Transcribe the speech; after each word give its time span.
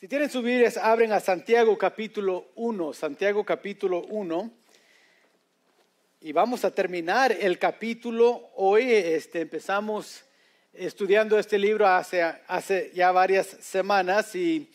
Si 0.00 0.08
tienen 0.08 0.30
sus 0.30 0.42
Biblias, 0.42 0.78
abren 0.78 1.12
a 1.12 1.20
Santiago 1.20 1.76
capítulo 1.76 2.46
1, 2.54 2.94
Santiago 2.94 3.44
capítulo 3.44 4.00
1. 4.08 4.50
Y 6.22 6.32
vamos 6.32 6.64
a 6.64 6.70
terminar 6.70 7.36
el 7.38 7.58
capítulo 7.58 8.48
hoy. 8.56 8.90
Este, 8.90 9.42
empezamos 9.42 10.24
estudiando 10.72 11.38
este 11.38 11.58
libro 11.58 11.86
hace, 11.86 12.22
hace 12.22 12.90
ya 12.94 13.12
varias 13.12 13.46
semanas 13.46 14.34
y 14.34 14.70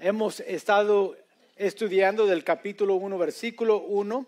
hemos 0.00 0.40
estado 0.40 1.18
estudiando 1.54 2.24
del 2.24 2.42
capítulo 2.42 2.94
1, 2.94 3.18
versículo 3.18 3.80
1 3.80 4.24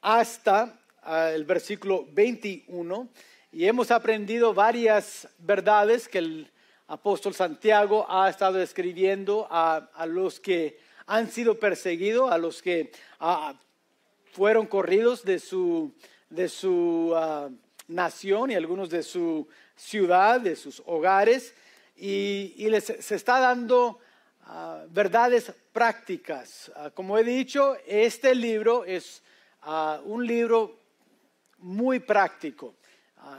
hasta 0.00 0.76
ah, 1.02 1.30
el 1.30 1.44
versículo 1.44 2.04
21 2.10 3.08
y 3.52 3.66
hemos 3.66 3.92
aprendido 3.92 4.54
varias 4.54 5.28
verdades 5.38 6.08
que 6.08 6.18
el 6.18 6.50
apóstol 6.86 7.34
Santiago 7.34 8.06
ha 8.08 8.28
estado 8.28 8.60
escribiendo 8.60 9.46
a, 9.50 9.88
los 10.06 10.40
que 10.40 10.78
han 11.06 11.30
sido 11.30 11.58
perseguidos, 11.58 12.30
a 12.30 12.38
los 12.38 12.62
que 12.62 12.92
ah, 13.20 13.54
fueron 14.32 14.66
corridos 14.66 15.24
de 15.24 15.38
su, 15.38 15.92
de 16.28 16.48
su 16.48 17.12
ah, 17.16 17.48
nación 17.88 18.50
y 18.50 18.54
algunos 18.54 18.90
de 18.90 19.02
su 19.02 19.48
ciudad, 19.76 20.40
de 20.40 20.56
sus 20.56 20.82
hogares, 20.86 21.54
y, 21.96 22.68
les 22.68 22.84
se 22.84 23.14
está 23.14 23.38
dando 23.40 23.98
ah, 24.42 24.84
verdades 24.88 25.52
prácticas. 25.72 26.70
como 26.94 27.16
he 27.18 27.24
dicho, 27.24 27.76
este 27.86 28.34
libro 28.34 28.84
es 28.84 29.22
un 30.04 30.26
libro 30.26 30.78
muy 31.58 31.98
práctico. 31.98 32.74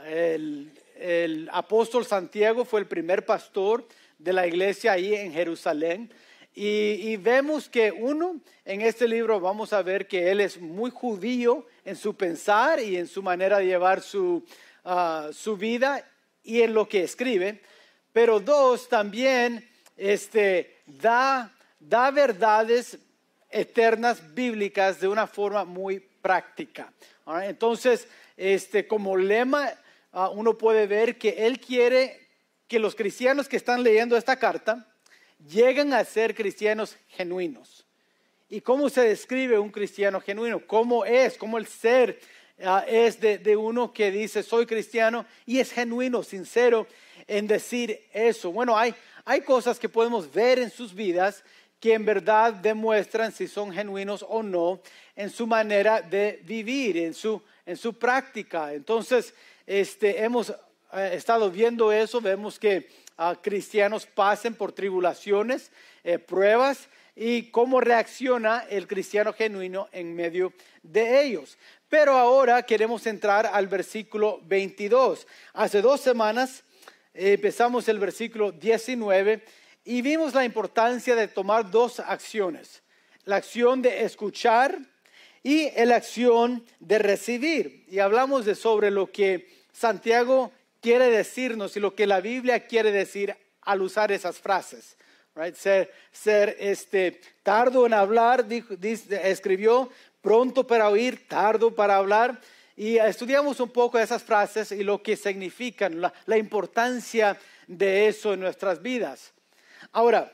el, 0.04 0.72
el 0.98 1.48
apóstol 1.52 2.04
Santiago 2.04 2.64
fue 2.64 2.80
el 2.80 2.86
primer 2.86 3.24
pastor 3.24 3.86
de 4.18 4.32
la 4.32 4.46
iglesia 4.46 4.92
ahí 4.92 5.14
en 5.14 5.32
Jerusalén. 5.32 6.10
Y, 6.58 7.18
vemos 7.18 7.68
que 7.68 7.92
uno, 7.92 8.40
en 8.64 8.80
este 8.80 9.06
libro 9.06 9.38
vamos 9.38 9.74
a 9.74 9.82
ver 9.82 10.08
que 10.08 10.30
él 10.30 10.40
es 10.40 10.58
muy 10.58 10.90
judío 10.90 11.66
en 11.84 11.96
su 11.96 12.16
pensar 12.16 12.80
y 12.80 12.96
en 12.96 13.06
su 13.06 13.22
manera 13.22 13.58
de 13.58 13.66
llevar 13.66 14.00
su, 14.00 14.42
ah, 14.84 15.28
su 15.32 15.58
vida 15.58 16.02
y 16.42 16.62
en 16.62 16.72
lo 16.72 16.88
que 16.88 17.02
escribe. 17.02 17.60
Pero 18.10 18.40
dos, 18.40 18.88
también 18.88 19.68
este, 19.98 20.78
da, 20.86 21.54
da 21.78 22.10
verdades 22.10 22.98
eternas 23.50 24.34
bíblicas 24.34 24.98
de 24.98 25.08
una 25.08 25.26
forma 25.26 25.66
muy 25.66 26.00
práctica. 26.00 26.90
Entonces, 27.42 28.08
este, 28.34 28.86
como 28.86 29.14
lema 29.14 29.70
Ah, 30.18 30.30
uno 30.30 30.56
puede 30.56 30.86
ver 30.86 31.18
que 31.18 31.46
él 31.46 31.60
quiere 31.60 32.26
que 32.66 32.78
los 32.78 32.94
cristianos 32.94 33.50
que 33.50 33.58
están 33.58 33.82
leyendo 33.82 34.16
esta 34.16 34.38
carta 34.38 34.90
lleguen 35.46 35.92
a 35.92 36.02
ser 36.06 36.34
cristianos 36.34 36.96
genuinos. 37.08 37.84
¿Y 38.48 38.62
cómo 38.62 38.88
se 38.88 39.02
describe 39.02 39.58
un 39.58 39.68
cristiano 39.68 40.18
genuino? 40.22 40.66
¿Cómo 40.66 41.04
es? 41.04 41.36
¿Cómo 41.36 41.58
el 41.58 41.66
ser 41.66 42.18
ah, 42.64 42.82
es 42.88 43.20
de, 43.20 43.56
uno 43.58 43.92
que 43.92 44.10
dice 44.10 44.42
soy 44.42 44.64
cristiano 44.64 45.26
y 45.44 45.58
es 45.58 45.70
genuino, 45.70 46.22
sincero 46.22 46.86
en 47.26 47.46
decir 47.46 48.00
eso? 48.10 48.50
Bueno, 48.50 48.74
hay, 48.74 48.94
hay 49.26 49.42
cosas 49.42 49.78
que 49.78 49.90
podemos 49.90 50.32
ver 50.32 50.58
en 50.58 50.70
sus 50.70 50.94
vidas 50.94 51.44
que 51.78 51.92
en 51.92 52.06
verdad 52.06 52.54
demuestran 52.54 53.32
si 53.32 53.46
son 53.46 53.70
genuinos 53.70 54.24
o 54.26 54.42
no 54.42 54.80
en 55.14 55.28
su 55.28 55.46
manera 55.46 56.00
de 56.00 56.40
vivir, 56.42 56.96
en 56.96 57.12
su, 57.12 57.42
en 57.66 57.76
su 57.76 57.92
práctica. 57.98 58.72
Entonces, 58.72 59.34
este, 59.66 60.22
hemos 60.22 60.50
eh, 60.50 61.10
estado 61.14 61.50
viendo 61.50 61.90
eso, 61.92 62.20
vemos 62.20 62.58
que 62.58 62.88
ah, 63.18 63.36
cristianos 63.42 64.06
pasen 64.06 64.54
por 64.54 64.72
tribulaciones, 64.72 65.72
eh, 66.04 66.18
pruebas 66.18 66.88
y 67.16 67.50
cómo 67.50 67.80
reacciona 67.80 68.64
el 68.70 68.86
cristiano 68.86 69.32
genuino 69.32 69.88
en 69.90 70.14
medio 70.14 70.52
de 70.82 71.22
ellos. 71.22 71.58
Pero 71.88 72.16
ahora 72.16 72.62
queremos 72.62 73.06
entrar 73.06 73.46
al 73.46 73.66
versículo 73.66 74.40
22. 74.44 75.26
Hace 75.54 75.82
dos 75.82 76.00
semanas 76.00 76.62
eh, 77.12 77.32
empezamos 77.32 77.88
el 77.88 77.98
versículo 77.98 78.52
19 78.52 79.42
y 79.84 80.02
vimos 80.02 80.34
la 80.34 80.44
importancia 80.44 81.16
de 81.16 81.28
tomar 81.28 81.70
dos 81.70 82.00
acciones. 82.00 82.82
La 83.24 83.36
acción 83.36 83.82
de 83.82 84.04
escuchar 84.04 84.78
y 85.42 85.70
la 85.84 85.96
acción 85.96 86.64
de 86.80 86.98
recibir. 86.98 87.84
Y 87.88 87.98
hablamos 87.98 88.44
de 88.44 88.54
sobre 88.54 88.90
lo 88.90 89.10
que 89.10 89.55
Santiago 89.76 90.52
quiere 90.80 91.10
decirnos 91.10 91.76
y 91.76 91.80
lo 91.80 91.94
que 91.94 92.06
la 92.06 92.20
Biblia 92.20 92.66
quiere 92.66 92.90
decir 92.92 93.36
al 93.60 93.82
usar 93.82 94.10
esas 94.10 94.38
frases. 94.38 94.96
Ser, 95.54 95.92
ser 96.10 96.56
este, 96.58 97.20
tardo 97.42 97.84
en 97.84 97.92
hablar, 97.92 98.46
escribió, 98.50 99.90
pronto 100.22 100.66
para 100.66 100.88
oír, 100.88 101.28
tardo 101.28 101.74
para 101.74 101.96
hablar. 101.96 102.40
Y 102.74 102.96
estudiamos 102.96 103.60
un 103.60 103.68
poco 103.68 103.98
esas 103.98 104.22
frases 104.22 104.72
y 104.72 104.82
lo 104.82 105.02
que 105.02 105.14
significan, 105.14 106.00
la, 106.00 106.14
la 106.24 106.38
importancia 106.38 107.38
de 107.66 108.08
eso 108.08 108.32
en 108.32 108.40
nuestras 108.40 108.80
vidas. 108.80 109.34
Ahora, 109.92 110.32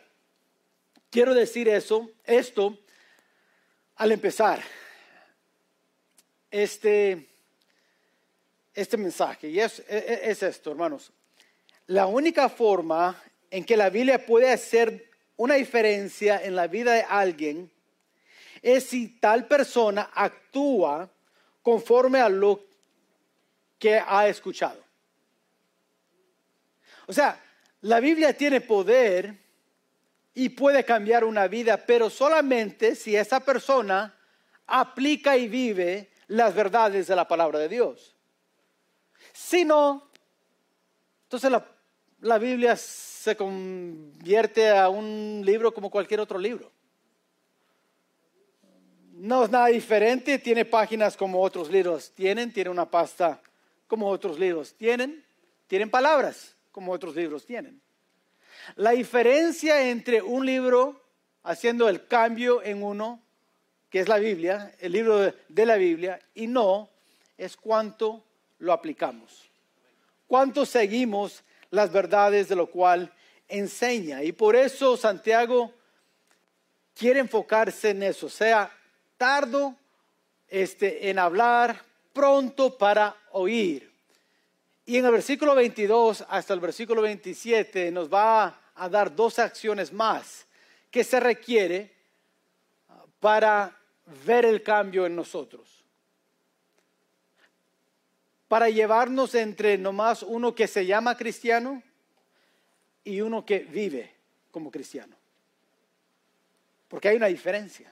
quiero 1.10 1.34
decir 1.34 1.68
eso, 1.68 2.08
esto, 2.24 2.78
al 3.96 4.12
empezar. 4.12 4.62
Este, 6.48 7.31
este 8.74 8.96
mensaje 8.96 9.48
y 9.48 9.60
es, 9.60 9.82
es, 9.88 10.42
esto, 10.42 10.70
hermanos. 10.70 11.12
La 11.86 12.06
única 12.06 12.48
forma 12.48 13.20
en 13.50 13.64
que 13.64 13.76
la 13.76 13.90
Biblia 13.90 14.24
puede 14.24 14.50
hacer 14.50 15.10
una 15.36 15.54
diferencia 15.54 16.42
en 16.42 16.56
la 16.56 16.66
vida 16.66 16.94
de 16.94 17.02
alguien 17.02 17.70
es 18.62 18.84
si 18.84 19.08
tal 19.18 19.46
persona 19.46 20.10
actúa 20.14 21.10
conforme 21.62 22.20
a 22.20 22.28
lo 22.28 22.64
que 23.78 24.00
ha 24.04 24.28
escuchado. 24.28 24.82
O 27.06 27.12
sea, 27.12 27.42
la 27.80 27.98
Biblia 28.00 28.36
tiene 28.36 28.60
poder 28.60 29.36
y 30.34 30.50
puede 30.50 30.84
cambiar 30.84 31.24
una 31.24 31.48
vida, 31.48 31.76
pero 31.84 32.08
solamente 32.08 32.94
si 32.94 33.16
esa 33.16 33.40
persona 33.40 34.16
aplica 34.66 35.36
y 35.36 35.48
vive 35.48 36.10
las 36.28 36.54
verdades 36.54 37.08
de 37.08 37.16
la 37.16 37.28
palabra 37.28 37.58
de 37.58 37.68
Dios. 37.68 38.11
Si 39.32 39.64
no, 39.64 40.10
entonces 41.32 41.50
la, 42.20 42.38
Biblia 42.38 42.76
se 42.76 43.34
convierte 43.34 44.68
a 44.68 44.90
un 44.90 45.42
libro 45.42 45.72
como 45.72 45.90
cualquier 45.90 46.20
otro 46.20 46.38
libro. 46.38 46.70
No 49.14 49.44
es 49.44 49.50
nada 49.50 49.68
diferente, 49.68 50.38
tiene 50.38 50.66
páginas 50.66 51.16
como 51.16 51.40
otros 51.40 51.70
libros 51.70 52.12
tienen, 52.14 52.52
tiene 52.52 52.68
una 52.68 52.90
pasta 52.90 53.40
como 53.86 54.08
otros 54.08 54.38
libros 54.38 54.74
tienen, 54.74 55.24
tienen 55.68 55.88
palabras 55.88 56.54
como 56.70 56.92
otros 56.92 57.16
libros 57.16 57.46
tienen. 57.46 57.80
La 58.76 58.90
diferencia 58.90 59.88
entre 59.88 60.20
un 60.20 60.44
libro 60.44 61.00
haciendo 61.44 61.88
el 61.88 62.06
cambio 62.06 62.62
en 62.62 62.82
uno, 62.82 63.22
que 63.88 64.00
es 64.00 64.08
la 64.08 64.18
Biblia, 64.18 64.74
el 64.80 64.92
libro 64.92 65.32
de 65.48 65.66
la 65.66 65.76
Biblia, 65.76 66.20
y 66.34 66.46
no, 66.46 66.90
es 67.38 67.56
cuánto 67.56 68.22
lo 68.62 68.72
aplicamos? 68.72 69.50
¿Cuánto 70.28 70.64
seguimos 70.64 71.42
las 71.70 71.92
verdades 71.92 72.48
de 72.48 72.56
lo 72.56 72.68
cual 72.68 73.12
enseña? 73.48 74.22
Y 74.22 74.32
por 74.32 74.54
eso 74.54 74.96
Santiago 74.96 75.72
quiere 76.94 77.20
enfocarse 77.20 77.90
en 77.90 78.04
eso, 78.04 78.28
sea 78.28 78.70
tardo 79.16 79.74
este, 80.48 81.10
en 81.10 81.18
hablar, 81.18 81.82
pronto 82.12 82.78
para 82.78 83.16
oír. 83.32 83.90
Y 84.86 84.96
en 84.96 85.06
el 85.06 85.12
versículo 85.12 85.54
22 85.54 86.24
hasta 86.28 86.54
el 86.54 86.60
versículo 86.60 87.02
27 87.02 87.90
nos 87.90 88.12
va 88.12 88.60
a 88.74 88.88
dar 88.88 89.14
dos 89.14 89.38
acciones 89.40 89.92
más 89.92 90.46
que 90.90 91.02
se 91.02 91.18
requiere 91.18 91.90
para 93.18 93.76
ver 94.24 94.44
el 94.44 94.62
cambio 94.62 95.04
en 95.06 95.16
nosotros 95.16 95.81
para 98.52 98.68
llevarnos 98.68 99.34
entre 99.34 99.78
nomás 99.78 100.22
uno 100.22 100.54
que 100.54 100.68
se 100.68 100.84
llama 100.84 101.16
cristiano 101.16 101.82
y 103.02 103.22
uno 103.22 103.46
que 103.46 103.60
vive 103.60 104.14
como 104.50 104.70
cristiano. 104.70 105.16
Porque 106.86 107.08
hay 107.08 107.16
una 107.16 107.28
diferencia. 107.28 107.90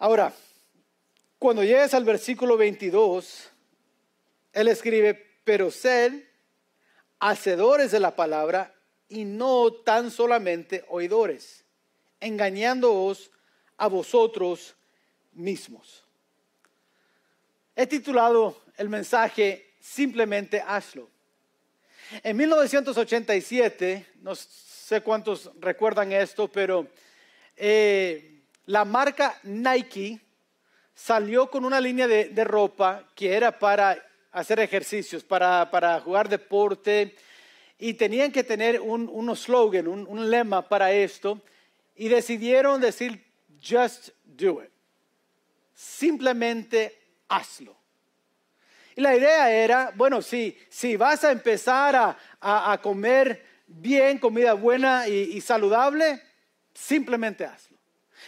Ahora, 0.00 0.34
cuando 1.38 1.62
llegues 1.62 1.94
al 1.94 2.04
versículo 2.04 2.56
22, 2.56 3.50
él 4.52 4.66
escribe, 4.66 5.14
pero 5.44 5.70
sed 5.70 6.24
hacedores 7.20 7.92
de 7.92 8.00
la 8.00 8.16
palabra 8.16 8.74
y 9.08 9.24
no 9.24 9.72
tan 9.74 10.10
solamente 10.10 10.84
oidores, 10.88 11.64
engañándoos 12.18 13.30
a 13.76 13.86
vosotros 13.86 14.74
mismos. 15.34 16.04
He 17.80 17.86
titulado 17.86 18.60
el 18.76 18.90
mensaje 18.90 19.72
Simplemente 19.80 20.60
hazlo. 20.60 21.08
En 22.22 22.36
1987 22.36 24.06
nos 24.20 24.38
sé 24.38 25.00
cuántos 25.00 25.50
recuerdan 25.58 26.12
esto, 26.12 26.46
pero 26.46 26.86
eh, 27.56 28.42
la 28.66 28.84
marca 28.84 29.40
Nike 29.44 30.20
salió 30.94 31.50
con 31.50 31.64
una 31.64 31.80
línea 31.80 32.06
de, 32.06 32.44
ropa 32.44 33.08
que 33.14 33.32
era 33.32 33.58
para 33.58 33.96
hacer 34.30 34.60
ejercicios, 34.60 35.24
para, 35.24 36.02
jugar 36.04 36.28
deporte, 36.28 37.16
y 37.78 37.94
tenían 37.94 38.30
que 38.30 38.44
tener 38.44 38.78
un, 38.78 39.08
un 39.10 39.34
slogan, 39.34 39.88
un, 39.88 40.06
un 40.06 40.28
lema 40.28 40.68
para 40.68 40.92
esto, 40.92 41.40
y 41.96 42.08
decidieron 42.08 42.78
decir, 42.78 43.24
just 43.58 44.10
do 44.26 44.62
it. 44.62 44.68
Simplemente 45.72 46.99
hazlo. 47.30 47.76
Y 48.96 49.00
la 49.00 49.16
idea 49.16 49.50
era, 49.50 49.92
bueno, 49.94 50.20
si, 50.20 50.58
si 50.68 50.96
vas 50.96 51.24
a 51.24 51.30
empezar 51.30 52.16
a, 52.40 52.80
comer 52.82 53.46
bien, 53.66 54.18
comida 54.18 54.52
buena 54.54 55.08
y, 55.08 55.40
saludable, 55.40 56.20
simplemente 56.74 57.44
hazlo. 57.44 57.78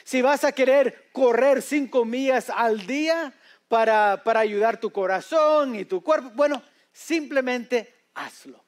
Si 0.04 0.22
vas 0.22 0.44
a 0.44 0.52
querer 0.52 1.10
correr 1.12 1.60
cinco 1.60 2.04
millas 2.04 2.48
al 2.48 2.86
día 2.86 3.34
para, 3.68 4.22
para 4.24 4.40
ayudar 4.40 4.80
tu 4.80 4.90
corazón 4.90 5.74
y 5.74 5.84
tu 5.84 6.02
cuerpo, 6.02 6.30
bueno, 6.34 6.62
simplemente 6.92 7.92
hazlo. 8.14 8.64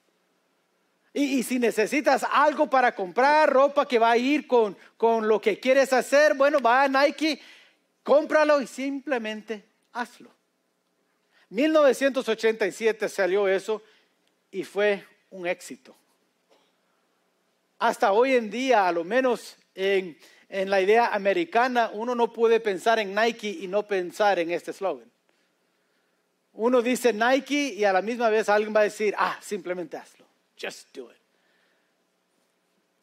Y, 1.12 1.38
y, 1.38 1.42
si 1.44 1.60
necesitas 1.60 2.26
algo 2.28 2.68
para 2.68 2.92
comprar, 2.92 3.48
ropa 3.48 3.86
que 3.86 4.00
va 4.00 4.10
a 4.10 4.16
ir 4.16 4.48
con, 4.48 4.76
con 4.96 5.28
lo 5.28 5.40
que 5.40 5.60
quieres 5.60 5.92
hacer, 5.92 6.34
bueno, 6.34 6.58
va 6.60 6.82
a 6.82 6.88
Nike, 6.88 7.40
cómpralo 8.02 8.60
y 8.60 8.66
simplemente 8.66 9.73
hazlo. 9.94 10.30
1987 11.50 13.08
salió 13.08 13.48
eso 13.48 13.82
y 14.50 14.64
fue 14.64 15.04
un 15.30 15.46
éxito. 15.46 15.94
Hasta 17.78 18.12
hoy 18.12 18.34
en 18.34 18.50
día, 18.50 18.86
a 18.86 18.92
lo 18.92 19.04
menos 19.04 19.56
en, 19.74 20.18
en 20.48 20.70
la 20.70 20.80
idea 20.80 21.14
americana, 21.14 21.90
uno 21.92 22.14
no 22.14 22.32
puede 22.32 22.60
pensar 22.60 22.98
en 22.98 23.14
Nike 23.14 23.48
y 23.48 23.66
no 23.66 23.86
pensar 23.86 24.38
en 24.38 24.50
este 24.50 24.72
slogan. 24.72 25.10
Uno 26.54 26.82
dice 26.82 27.12
Nike 27.12 27.74
y 27.74 27.84
a 27.84 27.92
la 27.92 28.00
misma 28.00 28.30
vez 28.30 28.48
alguien 28.48 28.74
va 28.74 28.80
a 28.80 28.84
decir, 28.84 29.14
ah, 29.18 29.38
simplemente 29.42 29.96
hazlo. 29.96 30.24
Just 30.60 30.94
do 30.96 31.10
it. 31.10 31.18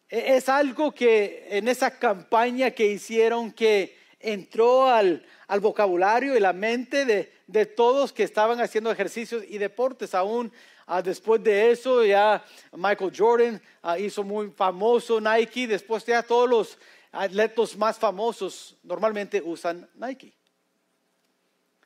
E, 0.09 0.35
es 0.35 0.47
algo 0.49 0.93
que 0.93 1.47
en 1.49 1.67
esa 1.67 1.97
campaña 1.97 2.71
que 2.71 2.85
hicieron 2.85 3.51
que 3.51 4.00
entró 4.23 4.87
al, 4.87 5.25
al 5.47 5.59
vocabulario 5.59 6.35
y 6.35 6.39
la 6.39 6.53
mente 6.53 7.05
de, 7.05 7.31
de, 7.47 7.65
todos 7.65 8.13
que 8.13 8.23
estaban 8.23 8.59
haciendo 8.61 8.91
ejercicios 8.91 9.43
y 9.47 9.57
deportes. 9.57 10.15
Aún 10.15 10.51
ah, 10.87 11.01
después 11.01 11.43
de 11.43 11.71
eso 11.71 12.05
ya 12.05 12.43
Michael 12.71 13.13
Jordan 13.15 13.61
ah, 13.81 13.97
hizo 13.97 14.23
muy 14.23 14.49
famoso 14.51 15.19
Nike. 15.19 15.67
Después 15.67 16.05
ya 16.05 16.23
todos 16.23 16.49
los 16.49 16.77
atletas 17.11 17.75
más 17.75 17.99
famosos 17.99 18.77
normalmente 18.83 19.41
usan 19.43 19.89
Nike. 19.95 20.33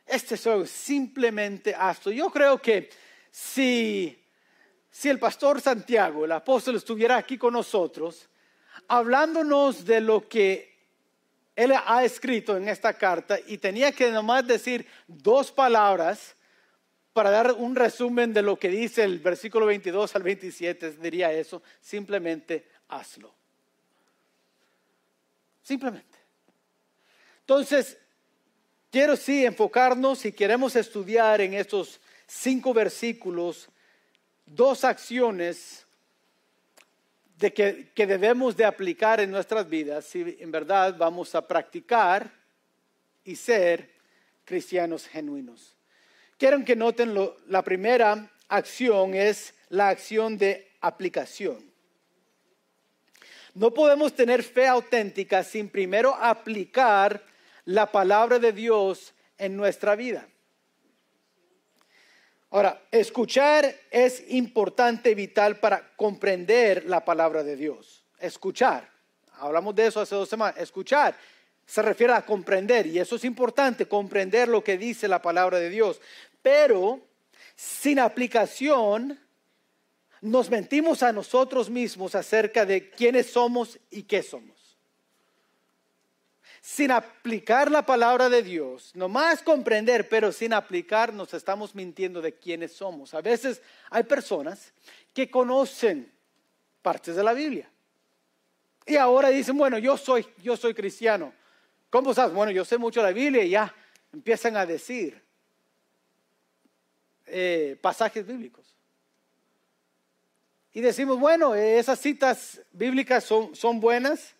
Este 0.05 0.35
es 0.35 0.69
simplemente 0.69 1.73
hazlo. 1.73 2.11
Yo 2.11 2.29
creo 2.29 2.61
que 2.61 2.89
si, 3.31 4.23
si 4.91 5.09
el 5.09 5.17
pastor 5.17 5.59
Santiago, 5.59 6.25
el 6.25 6.31
apóstol, 6.31 6.75
estuviera 6.75 7.17
aquí 7.17 7.37
con 7.37 7.53
nosotros, 7.53 8.29
hablándonos 8.87 9.83
de 9.83 10.01
lo 10.01 10.27
que 10.29 10.74
él 11.55 11.73
ha 11.73 12.03
escrito 12.03 12.57
en 12.57 12.67
esta 12.67 12.93
carta 12.93 13.39
y 13.47 13.57
tenía 13.57 13.91
que 13.91 14.11
nomás 14.11 14.45
decir 14.45 14.85
dos 15.07 15.51
palabras 15.51 16.35
para 17.13 17.29
dar 17.29 17.53
un 17.53 17.75
resumen 17.75 18.33
de 18.33 18.41
lo 18.41 18.59
que 18.59 18.67
dice 18.67 19.03
el 19.03 19.19
versículo 19.19 19.65
22 19.67 20.15
al 20.15 20.23
27, 20.23 20.91
diría 20.97 21.31
eso, 21.31 21.63
simplemente 21.79 22.67
hazlo. 22.89 23.33
Simplemente. 25.63 26.17
Entonces, 27.39 27.97
quiero 28.91 29.15
sí 29.15 29.45
enfocarnos, 29.45 30.19
si 30.19 30.33
queremos 30.33 30.75
estudiar 30.75 31.39
en 31.39 31.53
estos 31.53 32.01
cinco 32.27 32.73
versículos, 32.73 33.69
dos 34.45 34.83
acciones 34.83 35.84
de 37.37 37.53
que, 37.53 38.05
debemos 38.05 38.55
de 38.55 38.65
aplicar 38.65 39.19
en 39.19 39.31
nuestras 39.31 39.67
vidas 39.69 40.05
si 40.05 40.37
en 40.39 40.51
verdad 40.51 40.95
vamos 40.97 41.35
a 41.35 41.45
practicar 41.45 42.31
y 43.23 43.35
ser 43.35 43.89
cristianos 44.45 45.07
genuinos. 45.07 45.75
Quiero 46.37 46.63
que 46.63 46.75
noten 46.75 47.13
lo, 47.13 47.37
la 47.47 47.63
primera 47.63 48.31
acción 48.47 49.15
es 49.15 49.53
la 49.69 49.89
acción 49.89 50.37
de 50.37 50.71
aplicación. 50.81 51.71
No 53.53 53.73
podemos 53.73 54.13
tener 54.13 54.43
fe 54.43 54.67
auténtica 54.67 55.43
sin 55.43 55.69
primero 55.69 56.13
aplicar 56.13 57.23
la 57.63 57.91
palabra 57.91 58.37
de 58.37 58.51
Dios 58.51 59.13
en 59.37 59.55
nuestra 59.55 59.95
vida. 59.95 60.27
Ahora, 62.55 62.81
escuchar 62.89 63.75
es 63.91 64.23
importante, 64.29 65.13
vital 65.13 65.59
para 65.59 65.93
comprender 65.97 66.85
la 66.85 67.03
palabra 67.03 67.43
de 67.43 67.57
Dios. 67.57 68.05
Escuchar. 68.17 68.89
Hablamos 69.39 69.75
de 69.75 69.87
eso 69.87 69.99
hace 69.99 70.15
dos 70.15 70.29
semanas. 70.29 70.55
Escuchar 70.57 71.17
se 71.65 71.81
refiere 71.81 72.13
a 72.13 72.25
comprender 72.25 72.87
y 72.87 72.97
eso 72.97 73.17
es 73.17 73.25
importante, 73.25 73.89
comprender 73.89 74.47
lo 74.47 74.63
que 74.63 74.77
dice 74.77 75.09
la 75.09 75.21
palabra 75.21 75.59
de 75.59 75.69
Dios. 75.69 75.99
Pero 76.41 77.01
sin 77.57 77.99
aplicación, 77.99 79.19
nos 80.21 80.49
mentimos 80.49 81.03
a 81.03 81.11
nosotros 81.11 81.69
mismos 81.69 82.15
acerca 82.15 82.65
de 82.65 82.89
quiénes 82.89 83.31
somos 83.31 83.77
y 83.91 84.03
qué 84.03 84.23
somos 84.23 84.54
sin 86.65 86.89
aplicar 86.89 87.69
la 87.69 87.85
palabra 87.85 88.27
de 88.27 88.41
Dios, 88.41 88.89
nomás 88.95 89.43
comprender, 89.43 90.09
pero 90.09 90.31
sin 90.31 90.51
aplicar, 90.51 91.13
nos 91.13 91.31
estamos 91.35 91.75
mintiendo 91.75 92.23
de 92.23 92.33
quiénes 92.33 92.73
somos. 92.73 93.13
A 93.13 93.21
veces 93.21 93.61
hay 93.91 94.01
personas 94.01 94.73
que 95.13 95.29
conocen 95.29 96.11
partes 96.81 97.15
de 97.15 97.23
la 97.23 97.33
Biblia 97.33 97.69
y 98.83 98.95
ahora 98.95 99.29
dicen, 99.29 99.55
bueno, 99.55 99.77
yo 99.77 99.95
soy, 99.95 100.25
yo 100.41 100.57
soy 100.57 100.73
cristiano. 100.73 101.31
¿Cómo 101.91 102.15
sabes? 102.15 102.33
Bueno, 102.33 102.51
yo 102.51 102.65
sé 102.65 102.79
mucho 102.79 103.03
la 103.03 103.11
Biblia 103.11 103.43
y 103.43 103.51
ya 103.51 103.71
empiezan 104.11 104.57
a 104.57 104.65
decir 104.65 105.21
eh, 107.27 107.77
pasajes 107.79 108.25
bíblicos. 108.25 108.75
Y 110.73 110.81
decimos, 110.81 111.19
bueno, 111.19 111.53
esas 111.53 111.99
citas 111.99 112.59
bíblicas 112.71 113.23
son 113.23 113.79
buenas, 113.79 114.34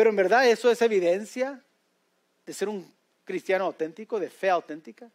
pero 0.00 0.08
en 0.08 0.16
verdad 0.16 0.48
eso 0.48 0.70
es 0.70 0.80
evidencia 0.80 1.62
de 2.46 2.54
ser 2.54 2.70
un 2.70 2.90
cristiano 3.22 3.66
auténtico, 3.66 4.18
de 4.18 4.30
fe 4.30 4.48
auténtica. 4.48 5.10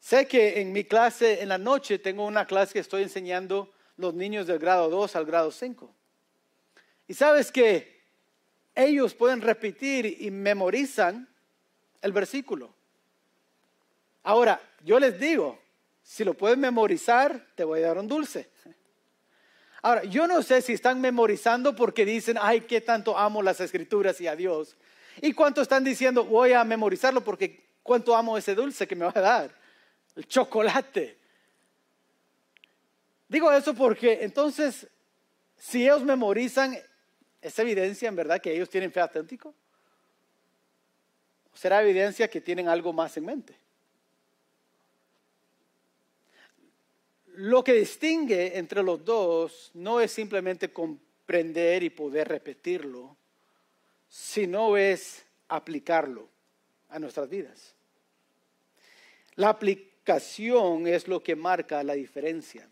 Sé 0.00 0.26
que 0.26 0.62
en 0.62 0.72
mi 0.72 0.84
clase 0.84 1.42
en 1.42 1.50
la 1.50 1.58
noche 1.58 1.98
tengo 1.98 2.24
una 2.24 2.46
clase 2.46 2.72
que 2.72 2.78
estoy 2.78 3.02
enseñando 3.02 3.70
los 3.98 4.14
niños 4.14 4.46
del 4.46 4.58
grado 4.58 4.88
2 4.88 5.14
al 5.14 5.26
grado 5.26 5.50
5. 5.50 5.94
Y 7.06 7.12
sabes 7.12 7.52
que 7.52 8.00
ellos 8.74 9.12
pueden 9.12 9.42
repetir 9.42 10.22
y 10.22 10.30
memorizan 10.30 11.28
el 12.00 12.12
versículo. 12.12 12.72
Ahora, 14.22 14.58
yo 14.82 14.98
les 14.98 15.20
digo, 15.20 15.60
si 16.02 16.24
lo 16.24 16.32
pueden 16.32 16.60
memorizar, 16.60 17.46
te 17.54 17.62
voy 17.62 17.82
a 17.82 17.88
dar 17.88 17.98
un 17.98 18.08
dulce. 18.08 18.49
Ahora, 19.82 20.04
yo 20.04 20.26
no 20.26 20.42
sé 20.42 20.60
si 20.60 20.74
están 20.74 21.00
memorizando 21.00 21.74
porque 21.74 22.04
dicen, 22.04 22.36
ay, 22.40 22.62
qué 22.62 22.80
tanto 22.80 23.16
amo 23.16 23.42
las 23.42 23.60
escrituras 23.60 24.20
y 24.20 24.26
a 24.26 24.36
Dios. 24.36 24.76
Y 25.22 25.32
cuánto 25.32 25.62
están 25.62 25.84
diciendo, 25.84 26.24
voy 26.24 26.52
a 26.52 26.64
memorizarlo 26.64 27.22
porque 27.22 27.64
cuánto 27.82 28.14
amo 28.14 28.36
ese 28.36 28.54
dulce 28.54 28.86
que 28.86 28.96
me 28.96 29.06
va 29.06 29.12
a 29.14 29.20
dar, 29.20 29.54
el 30.16 30.26
chocolate. 30.26 31.18
Digo 33.28 33.50
eso 33.52 33.74
porque 33.74 34.18
entonces, 34.22 34.86
si 35.56 35.84
ellos 35.84 36.02
memorizan, 36.02 36.76
¿es 37.40 37.58
evidencia 37.58 38.08
en 38.08 38.16
verdad 38.16 38.40
que 38.40 38.52
ellos 38.52 38.68
tienen 38.68 38.92
fe 38.92 39.00
auténtico? 39.00 39.54
¿O 41.52 41.56
será 41.56 41.82
evidencia 41.82 42.28
que 42.28 42.40
tienen 42.40 42.68
algo 42.68 42.92
más 42.92 43.16
en 43.16 43.24
mente? 43.24 43.56
Lo 47.40 47.64
que 47.64 47.72
distingue 47.72 48.58
entre 48.58 48.82
los 48.82 49.02
dos 49.02 49.70
no 49.72 49.98
es 49.98 50.12
simplemente 50.12 50.74
comprender 50.74 51.82
y 51.82 51.88
poder 51.88 52.28
repetirlo, 52.28 53.16
sino 54.10 54.76
es 54.76 55.24
aplicarlo 55.48 56.28
a 56.90 56.98
nuestras 56.98 57.30
vidas. 57.30 57.74
La 59.36 59.48
aplicación 59.48 60.86
es 60.86 61.08
lo 61.08 61.22
que 61.22 61.34
marca 61.34 61.82
la 61.82 61.94
diferencia. 61.94 62.68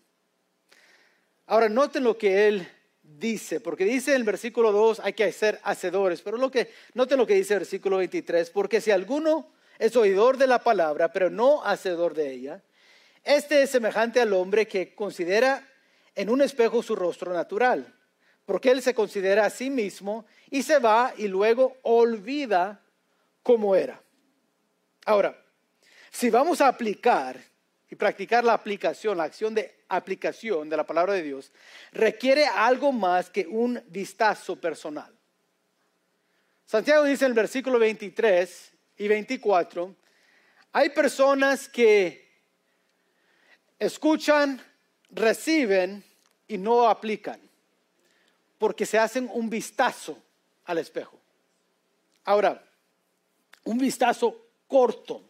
Ahora, 1.47 1.71
noten 1.71 2.05
lo 2.05 2.19
que 2.19 2.49
él 2.49 2.69
dice, 3.03 3.61
porque 3.61 3.87
dice 3.87 4.11
en 4.11 4.17
el 4.17 4.25
versículo 4.25 4.71
2 4.71 5.01
hay 5.01 5.15
que 5.15 5.33
ser 5.33 5.61
hacedores, 5.63 6.21
pero 6.21 6.37
lo 6.37 6.51
que, 6.51 6.71
noten 6.93 7.17
lo 7.17 7.27
que 7.27 7.37
dice 7.37 7.55
el 7.55 7.61
versículo 7.61 7.97
23, 7.97 8.51
porque 8.51 8.83
si 8.83 8.91
alguno 8.91 9.51
es 9.79 9.97
oidor 9.97 10.37
de 10.37 10.47
la 10.47 10.63
palabra, 10.63 11.11
pero 11.11 11.31
no 11.31 11.65
hacedor 11.65 12.13
de 12.13 12.33
ella, 12.33 12.63
este 13.29 13.61
es 13.61 13.69
semejante 13.69 14.23
al 14.23 14.33
hombre 14.33 14.67
que 14.67 14.95
considera 14.95 15.63
en 16.15 16.31
un 16.31 16.41
espejo 16.41 16.83
su 16.83 16.97
rostro 16.97 17.31
natural, 17.31 17.95
porque 18.47 18.71
él 18.71 18.81
se 18.81 18.95
considera 18.95 19.45
a 19.45 19.51
sí 19.51 19.69
mismo 19.69 20.25
y 20.51 20.63
se 20.63 20.79
va 20.79 21.13
y 21.15 21.29
luego 21.29 21.77
olvida 21.83 22.81
cómo 23.43 23.77
era. 23.77 24.03
Ahora, 25.05 25.39
si 26.11 26.31
vamos 26.31 26.63
a 26.63 26.69
aplicar 26.69 27.39
y 27.91 27.97
practicar 27.97 28.45
la 28.45 28.55
aplicación, 28.55 29.19
la 29.19 29.25
acción 29.25 29.55
de 29.55 29.77
aplicación 29.91 30.71
de 30.71 30.79
la 30.79 30.87
palabra 30.87 31.13
de 31.13 31.23
Dios, 31.23 31.53
requiere 31.93 32.47
algo 32.47 32.93
más 32.93 33.29
que 33.29 33.47
un 33.47 33.79
vistazo 33.89 34.57
personal. 34.57 35.15
Santiago 36.65 37.05
dice 37.05 37.27
en 37.27 37.33
el 37.33 37.35
versículo 37.35 37.79
23 37.79 38.73
y 38.97 39.07
24, 39.07 39.95
hay 40.73 40.89
personas 40.89 41.69
que 41.69 42.28
escuchan, 43.79 44.61
reciben 45.11 46.05
y 46.47 46.59
no 46.59 46.89
aplican, 46.89 47.41
porque 48.59 48.87
se 48.87 48.99
hacen 48.99 49.29
un 49.33 49.49
vistazo 49.49 50.19
al 50.65 50.79
espejo. 50.79 51.19
Ahora, 52.25 52.63
un 53.65 53.79
vistazo 53.79 54.37
corto. 54.67 55.23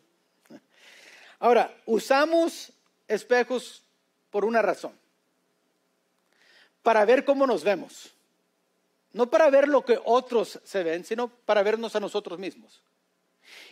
Ahora, 1.39 1.77
usamos 1.87 2.73
espejos 3.07 3.83
por 4.31 4.45
una 4.45 4.63
razón, 4.63 4.99
para 6.83 7.05
ver 7.05 7.25
cómo 7.25 7.47
nos 7.47 7.63
vemos. 7.65 8.15
No 9.13 9.31
para 9.31 9.49
ver 9.49 9.69
lo 9.69 9.85
que 9.85 9.99
otros 10.05 10.61
se 10.65 10.83
ven, 10.83 11.05
sino 11.05 11.29
para 11.29 11.63
vernos 11.63 11.97
a 11.97 12.01
nosotros 12.01 12.39
mismos. 12.39 12.83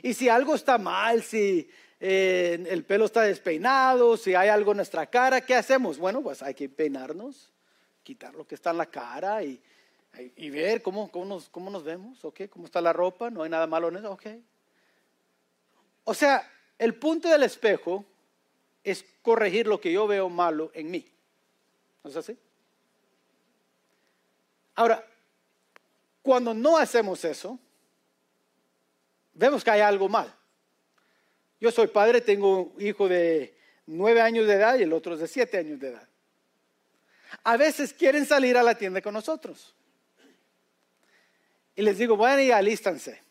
Y 0.02 0.14
si 0.14 0.28
algo 0.28 0.54
está 0.54 0.78
mal, 0.78 1.22
si 1.22 1.68
eh, 2.00 2.64
el 2.68 2.84
pelo 2.84 3.06
está 3.06 3.22
despeinado, 3.22 4.16
si 4.16 4.34
hay 4.34 4.48
algo 4.48 4.72
en 4.72 4.78
nuestra 4.78 5.06
cara, 5.06 5.40
¿qué 5.40 5.54
hacemos? 5.54 5.98
Bueno, 5.98 6.22
pues 6.22 6.42
hay 6.42 6.54
que 6.54 6.68
peinarnos, 6.68 7.52
quitar 8.02 8.34
lo 8.34 8.46
que 8.46 8.54
está 8.54 8.70
en 8.70 8.78
la 8.78 8.86
cara 8.86 9.42
y, 9.42 9.60
ver 10.50 10.82
cómo, 10.82 11.10
nos, 11.26 11.48
cómo 11.48 11.70
nos 11.70 11.84
vemos, 11.84 12.24
¿ok? 12.24 12.42
¿Cómo 12.50 12.66
está 12.66 12.80
la 12.80 12.92
ropa? 12.92 13.30
No 13.30 13.42
hay 13.42 13.50
nada 13.50 13.66
malo 13.66 13.88
en 13.88 13.96
eso, 13.96 14.12
¿ok? 14.12 14.26
O 16.04 16.14
sea, 16.14 16.50
el 16.78 16.94
punto 16.94 17.28
del 17.28 17.42
espejo 17.42 18.04
es 18.84 19.04
corregir 19.22 19.66
lo 19.66 19.80
que 19.80 19.92
yo 19.92 20.06
veo 20.06 20.28
malo 20.28 20.70
en 20.74 20.90
mí. 20.90 21.10
¿No 22.04 22.10
es 22.10 22.16
así? 22.16 22.38
Ahora, 24.76 25.04
cuando 26.22 26.54
no 26.54 26.76
hacemos 26.76 27.24
eso, 27.24 27.58
vemos 29.36 29.62
que 29.62 29.70
hay 29.70 29.80
algo 29.80 30.08
mal. 30.08 30.34
Yo 31.60 31.70
soy 31.70 31.86
padre, 31.86 32.20
tengo 32.20 32.72
un 32.74 32.82
hijo 32.82 33.08
de 33.08 33.56
nueve 33.86 34.20
años 34.20 34.46
de 34.46 34.54
edad 34.54 34.78
y 34.78 34.82
el 34.82 34.92
otro 34.92 35.14
es 35.14 35.20
de 35.20 35.28
siete 35.28 35.58
años 35.58 35.80
de 35.80 35.88
edad. 35.88 36.08
A 37.44 37.56
veces 37.56 37.92
quieren 37.92 38.26
salir 38.26 38.56
a 38.56 38.62
la 38.62 38.74
tienda 38.74 39.00
con 39.00 39.14
nosotros. 39.14 39.74
Y 41.74 41.82
les 41.82 41.98
digo, 41.98 42.16
bueno, 42.16 42.42
y 42.42 42.50
alístanse. 42.50 43.22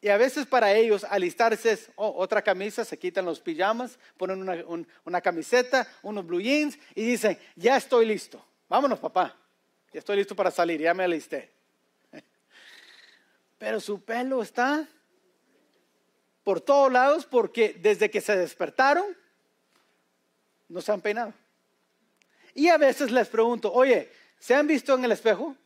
Y 0.00 0.08
a 0.08 0.16
veces 0.16 0.46
para 0.46 0.72
ellos 0.74 1.04
alistarse 1.04 1.72
es 1.72 1.90
oh, 1.96 2.14
otra 2.16 2.42
camisa, 2.42 2.84
se 2.84 2.98
quitan 2.98 3.24
los 3.24 3.40
pijamas, 3.40 3.98
ponen 4.16 4.46
una, 5.04 5.20
camiseta, 5.20 5.88
unos 6.02 6.26
blue 6.26 6.40
jeans 6.40 6.78
y 6.94 7.04
dicen, 7.04 7.38
ya 7.56 7.76
estoy 7.76 8.06
listo. 8.06 8.44
Vámonos, 8.68 8.98
papá 8.98 9.36
estoy 9.98 10.16
listo 10.16 10.36
para 10.36 10.50
salir, 10.50 10.80
ya 10.80 10.94
me 10.94 11.04
alisté. 11.04 11.50
Pero 13.58 13.80
su 13.80 14.02
pelo 14.02 14.42
está 14.42 14.88
por 16.44 16.60
todos 16.60 16.92
lados 16.92 17.26
porque 17.26 17.74
desde 17.80 18.10
que 18.10 18.20
se 18.20 18.36
despertaron 18.36 19.16
no 20.68 20.80
se 20.80 20.92
han 20.92 21.00
peinado. 21.00 21.32
Y 22.54 22.68
a 22.68 22.78
veces 22.78 23.10
les 23.10 23.28
pregunto, 23.28 23.72
oye, 23.72 24.10
¿se 24.38 24.54
han 24.54 24.66
visto 24.66 24.94
en 24.94 25.04
el 25.04 25.12
espejo? 25.12 25.56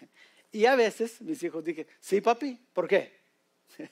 Y 0.52 0.66
a 0.66 0.76
veces 0.76 1.20
mis 1.22 1.42
hijos 1.42 1.64
dicen, 1.64 1.86
sí, 1.98 2.20
papi, 2.20 2.58
¿por 2.72 2.86
qué? 2.86 3.20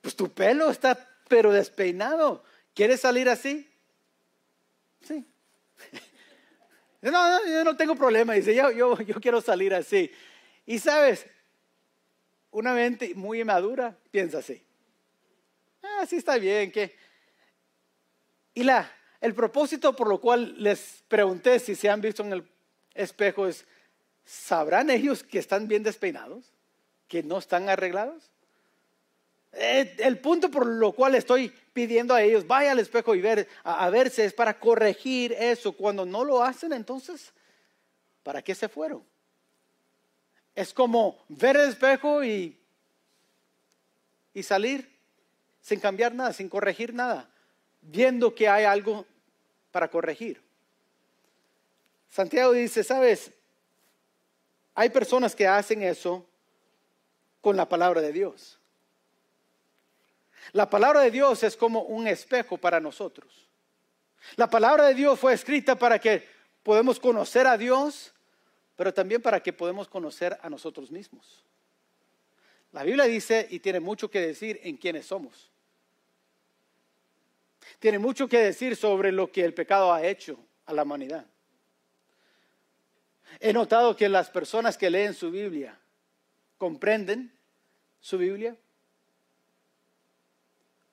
Pues 0.00 0.14
tu 0.14 0.32
pelo 0.32 0.70
está 0.70 1.10
pero 1.28 1.52
despeinado. 1.52 2.44
¿Quieres 2.74 3.00
salir 3.00 3.28
así? 3.28 3.68
Sí. 5.02 5.24
No, 7.02 7.10
no, 7.10 7.46
yo 7.46 7.62
no 7.64 7.76
tengo 7.76 7.94
problema. 7.94 8.32
Dice, 8.32 8.54
yo, 8.54 8.70
yo, 8.70 8.98
yo 9.02 9.20
quiero 9.20 9.42
salir 9.42 9.74
así. 9.74 10.10
Y 10.66 10.78
sabes, 10.78 11.26
una 12.50 12.72
mente 12.72 13.14
muy 13.14 13.40
inmadura 13.40 13.96
piensa 14.10 14.38
así. 14.38 14.62
Ah, 15.82 16.06
sí 16.06 16.16
está 16.16 16.38
bien. 16.38 16.70
que 16.70 16.96
Y 18.54 18.62
la, 18.64 18.90
el 19.20 19.34
propósito 19.34 19.94
por 19.94 20.08
lo 20.08 20.20
cual 20.20 20.54
les 20.62 21.02
pregunté 21.08 21.58
si 21.58 21.74
se 21.74 21.88
han 21.88 22.00
visto 22.00 22.22
en 22.22 22.32
el 22.32 22.48
espejo 22.94 23.46
es, 23.46 23.66
¿sabrán 24.24 24.90
ellos 24.90 25.22
que 25.22 25.38
están 25.38 25.68
bien 25.68 25.82
despeinados? 25.82 26.52
¿Que 27.08 27.22
no 27.22 27.38
están 27.38 27.68
arreglados? 27.68 28.30
Eh, 29.56 29.94
el 29.98 30.18
punto 30.18 30.50
por 30.50 30.66
lo 30.66 30.92
cual 30.92 31.14
estoy 31.14 31.52
pidiendo 31.72 32.14
a 32.14 32.22
ellos, 32.22 32.46
vaya 32.46 32.72
al 32.72 32.78
espejo 32.78 33.14
y 33.14 33.20
ver, 33.20 33.48
a, 33.62 33.88
verse, 33.90 34.24
es 34.24 34.32
para 34.32 34.58
corregir 34.58 35.32
eso. 35.32 35.72
Cuando 35.72 36.04
no 36.04 36.24
lo 36.24 36.42
hacen, 36.42 36.72
entonces, 36.72 37.32
¿para 38.22 38.42
qué 38.42 38.54
se 38.54 38.68
fueron? 38.68 39.04
Es 40.54 40.72
como 40.72 41.24
ver 41.28 41.56
el 41.56 41.68
espejo 41.68 42.22
y, 42.24 42.58
y 44.32 44.42
salir 44.42 44.90
sin 45.60 45.80
cambiar 45.80 46.14
nada, 46.14 46.32
sin 46.32 46.48
corregir 46.48 46.94
nada, 46.94 47.28
viendo 47.80 48.34
que 48.34 48.48
hay 48.48 48.64
algo 48.64 49.06
para 49.72 49.88
corregir. 49.88 50.40
Santiago 52.08 52.52
dice, 52.52 52.84
sabes, 52.84 53.32
hay 54.74 54.90
personas 54.90 55.34
que 55.34 55.46
hacen 55.46 55.82
eso 55.82 56.24
con 57.40 57.56
la 57.56 57.68
palabra 57.68 58.00
de 58.00 58.12
Dios. 58.12 58.58
La 60.52 60.70
palabra 60.70 61.00
de 61.00 61.10
Dios 61.10 61.42
es 61.42 61.56
como 61.56 61.82
un 61.82 62.06
espejo 62.06 62.56
para 62.56 62.80
nosotros. 62.80 63.48
La 64.36 64.48
palabra 64.48 64.86
de 64.86 64.94
Dios 64.94 65.18
fue 65.18 65.32
escrita 65.32 65.76
para 65.76 65.98
que 65.98 66.26
podamos 66.62 66.98
conocer 66.98 67.46
a 67.46 67.58
Dios, 67.58 68.13
pero 68.76 68.92
también 68.92 69.22
para 69.22 69.40
que 69.40 69.52
podamos 69.52 69.88
conocer 69.88 70.38
a 70.42 70.50
nosotros 70.50 70.90
mismos. 70.90 71.44
La 72.72 72.82
Biblia 72.82 73.04
dice 73.04 73.46
y 73.50 73.60
tiene 73.60 73.80
mucho 73.80 74.10
que 74.10 74.20
decir 74.20 74.60
en 74.62 74.76
quiénes 74.76 75.06
somos. 75.06 75.50
Tiene 77.78 77.98
mucho 77.98 78.28
que 78.28 78.38
decir 78.38 78.76
sobre 78.76 79.12
lo 79.12 79.30
que 79.30 79.44
el 79.44 79.54
pecado 79.54 79.92
ha 79.92 80.04
hecho 80.04 80.38
a 80.66 80.72
la 80.72 80.82
humanidad. 80.82 81.26
He 83.40 83.52
notado 83.52 83.96
que 83.96 84.08
las 84.08 84.30
personas 84.30 84.76
que 84.76 84.90
leen 84.90 85.14
su 85.14 85.30
Biblia 85.30 85.78
comprenden 86.58 87.32
su 88.00 88.18
Biblia, 88.18 88.56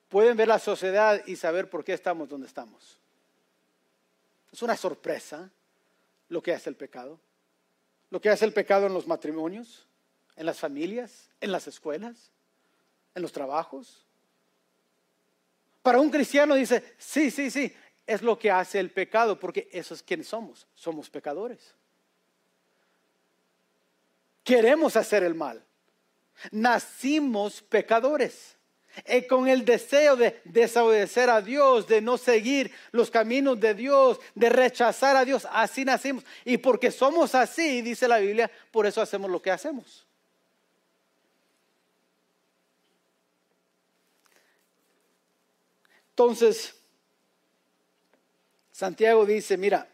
pueden 0.10 0.36
ver 0.36 0.48
la 0.48 0.60
sociedad 0.60 1.22
y 1.26 1.36
saber 1.36 1.70
por 1.70 1.84
qué 1.84 1.94
estamos 1.94 2.28
donde 2.28 2.48
estamos. 2.48 2.98
Es 4.52 4.62
una 4.62 4.76
sorpresa 4.76 5.50
lo 6.30 6.42
que 6.42 6.54
hace 6.54 6.70
el 6.70 6.76
pecado. 6.76 7.20
Lo 8.12 8.22
que 8.22 8.30
hace 8.30 8.46
el 8.46 8.54
pecado 8.54 8.86
en 8.86 8.94
los 8.94 9.08
matrimonios, 9.08 9.88
en 10.36 10.46
las 10.46 10.60
familias, 10.60 11.32
en 11.40 11.52
las 11.52 11.66
escuelas, 11.68 12.30
en 13.16 13.22
los 13.22 13.32
trabajos. 13.32 14.06
Para 15.82 16.00
un 16.00 16.12
cristiano 16.12 16.54
dice, 16.54 16.96
sí, 16.98 17.32
sí, 17.32 17.50
sí, 17.50 17.74
es 18.06 18.22
lo 18.22 18.38
que 18.38 18.52
hace 18.52 18.80
el 18.80 18.92
pecado, 18.92 19.40
porque 19.40 19.70
eso 19.72 19.94
es 19.94 20.04
quien 20.04 20.24
somos, 20.24 20.68
somos 20.76 21.10
pecadores. 21.10 21.74
Queremos 24.44 24.96
hacer 24.96 25.24
el 25.24 25.34
mal. 25.34 25.64
Nacimos 26.52 27.62
pecadores. 27.62 28.58
Eh, 29.06 29.26
con 29.26 29.48
el 29.48 29.64
deseo 29.64 30.18
de 30.18 30.42
desobedecer 30.44 31.30
a 31.30 31.42
Dios, 31.42 31.88
de 31.88 32.02
no 32.02 32.18
seguir 32.18 32.72
los 32.92 33.10
caminos 33.10 33.60
de 33.60 33.74
Dios, 33.74 34.20
de 34.36 34.50
rechazar 34.50 35.16
a 35.16 35.24
Dios. 35.24 35.48
Así 35.52 35.86
nacimos. 35.86 36.26
Y 36.44 36.58
porque 36.58 36.92
somos 36.92 37.34
así, 37.34 37.82
dice 37.82 38.08
la 38.08 38.18
Biblia, 38.18 38.52
por 38.70 38.86
eso 38.86 39.02
hacemos 39.02 39.32
lo 39.32 39.42
que 39.42 39.52
hacemos. 39.52 40.06
Entonces, 46.10 46.76
Santiago 48.72 49.26
dice, 49.26 49.56
mira, 49.58 49.88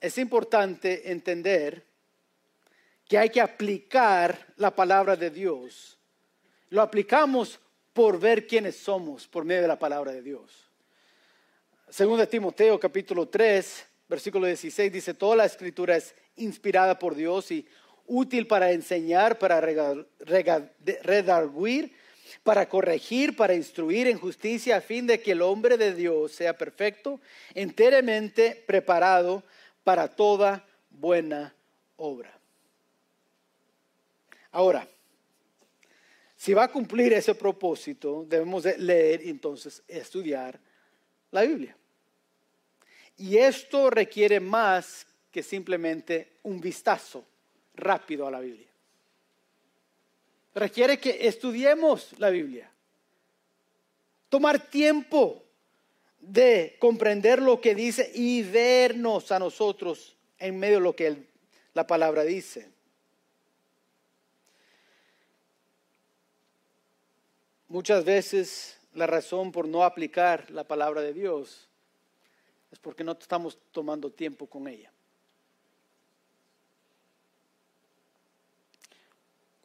es 0.00 0.16
importante 0.18 1.10
entender 1.10 1.84
que 3.08 3.18
hay 3.18 3.30
que 3.30 3.40
aplicar 3.40 4.54
la 4.56 4.74
palabra 4.74 5.16
de 5.16 5.30
Dios. 5.30 5.98
Lo 6.70 6.82
aplicamos 6.82 7.58
por 7.96 8.20
ver 8.20 8.46
quiénes 8.46 8.76
somos 8.76 9.26
por 9.26 9.46
medio 9.46 9.62
de 9.62 9.68
la 9.68 9.78
palabra 9.78 10.12
de 10.12 10.20
Dios. 10.20 10.68
Según 11.88 12.18
de 12.18 12.26
Timoteo 12.26 12.78
capítulo 12.78 13.26
3, 13.26 13.86
versículo 14.06 14.46
16 14.46 14.92
dice, 14.92 15.14
toda 15.14 15.34
la 15.34 15.46
escritura 15.46 15.96
es 15.96 16.14
inspirada 16.36 16.98
por 16.98 17.14
Dios 17.14 17.50
y 17.50 17.66
útil 18.04 18.46
para 18.46 18.72
enseñar, 18.72 19.38
para 19.38 19.62
redarguir, 19.62 21.96
para 22.42 22.68
corregir, 22.68 23.34
para 23.34 23.54
instruir 23.54 24.08
en 24.08 24.18
justicia, 24.18 24.76
a 24.76 24.82
fin 24.82 25.06
de 25.06 25.22
que 25.22 25.32
el 25.32 25.40
hombre 25.40 25.78
de 25.78 25.94
Dios 25.94 26.32
sea 26.32 26.58
perfecto, 26.58 27.18
enteramente 27.54 28.62
preparado 28.66 29.42
para 29.84 30.08
toda 30.08 30.66
buena 30.90 31.54
obra. 31.96 32.38
Ahora, 34.52 34.86
si 36.36 36.52
va 36.52 36.64
a 36.64 36.72
cumplir 36.72 37.14
ese 37.14 37.34
propósito, 37.34 38.24
debemos 38.28 38.64
leer 38.78 39.22
entonces, 39.24 39.82
estudiar 39.88 40.60
la 41.30 41.42
Biblia. 41.42 41.76
Y 43.16 43.38
esto 43.38 43.88
requiere 43.88 44.38
más 44.38 45.06
que 45.30 45.42
simplemente 45.42 46.32
un 46.42 46.60
vistazo 46.60 47.24
rápido 47.74 48.26
a 48.26 48.30
la 48.30 48.40
Biblia. 48.40 48.68
Requiere 50.54 50.98
que 50.98 51.26
estudiemos 51.26 52.14
la 52.18 52.30
Biblia. 52.30 52.70
Tomar 54.28 54.70
tiempo 54.70 55.42
de 56.20 56.76
comprender 56.78 57.40
lo 57.40 57.60
que 57.60 57.74
dice 57.74 58.10
y 58.14 58.42
vernos 58.42 59.32
a 59.32 59.38
nosotros 59.38 60.16
en 60.38 60.58
medio 60.58 60.76
de 60.76 60.82
lo 60.82 60.96
que 60.96 61.16
la 61.72 61.86
palabra 61.86 62.24
dice. 62.24 62.75
Muchas 67.76 68.06
veces 68.06 68.78
la 68.94 69.06
razón 69.06 69.52
por 69.52 69.68
no 69.68 69.84
aplicar 69.84 70.50
la 70.50 70.64
palabra 70.64 71.02
de 71.02 71.12
Dios 71.12 71.68
es 72.72 72.78
porque 72.78 73.04
no 73.04 73.12
estamos 73.12 73.58
tomando 73.70 74.10
tiempo 74.10 74.46
con 74.46 74.66
ella. 74.66 74.90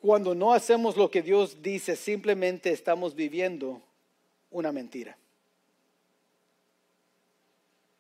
Cuando 0.01 0.35
no 0.35 0.51
hacemos 0.51 0.97
lo 0.97 1.09
que 1.09 1.21
Dios 1.21 1.61
dice, 1.61 1.95
simplemente 1.95 2.71
estamos 2.71 3.15
viviendo 3.15 3.81
una 4.49 4.73
mentira. 4.73 5.17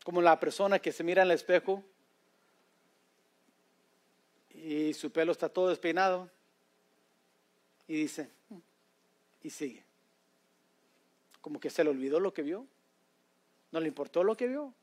Como 0.03 0.21
la 0.21 0.37
persona 0.41 0.79
que 0.79 0.91
se 0.91 1.05
mira 1.05 1.21
en 1.21 1.29
el 1.29 1.35
espejo 1.35 1.81
y 4.49 4.93
su 4.93 5.09
pelo 5.09 5.31
está 5.31 5.47
todo 5.47 5.69
despeinado 5.69 6.29
y 7.87 7.93
dice, 7.93 8.27
mm", 8.49 8.57
y 9.43 9.49
sigue. 9.49 9.90
Como 11.41 11.59
que 11.59 11.69
se 11.69 11.83
le 11.83 11.89
olvidó 11.89 12.19
lo 12.19 12.33
que 12.33 12.43
vio. 12.43 12.65
No 13.71 13.79
le 13.79 13.87
importó 13.87 14.23
lo 14.23 14.37
que 14.37 14.47
vio. 14.47 14.73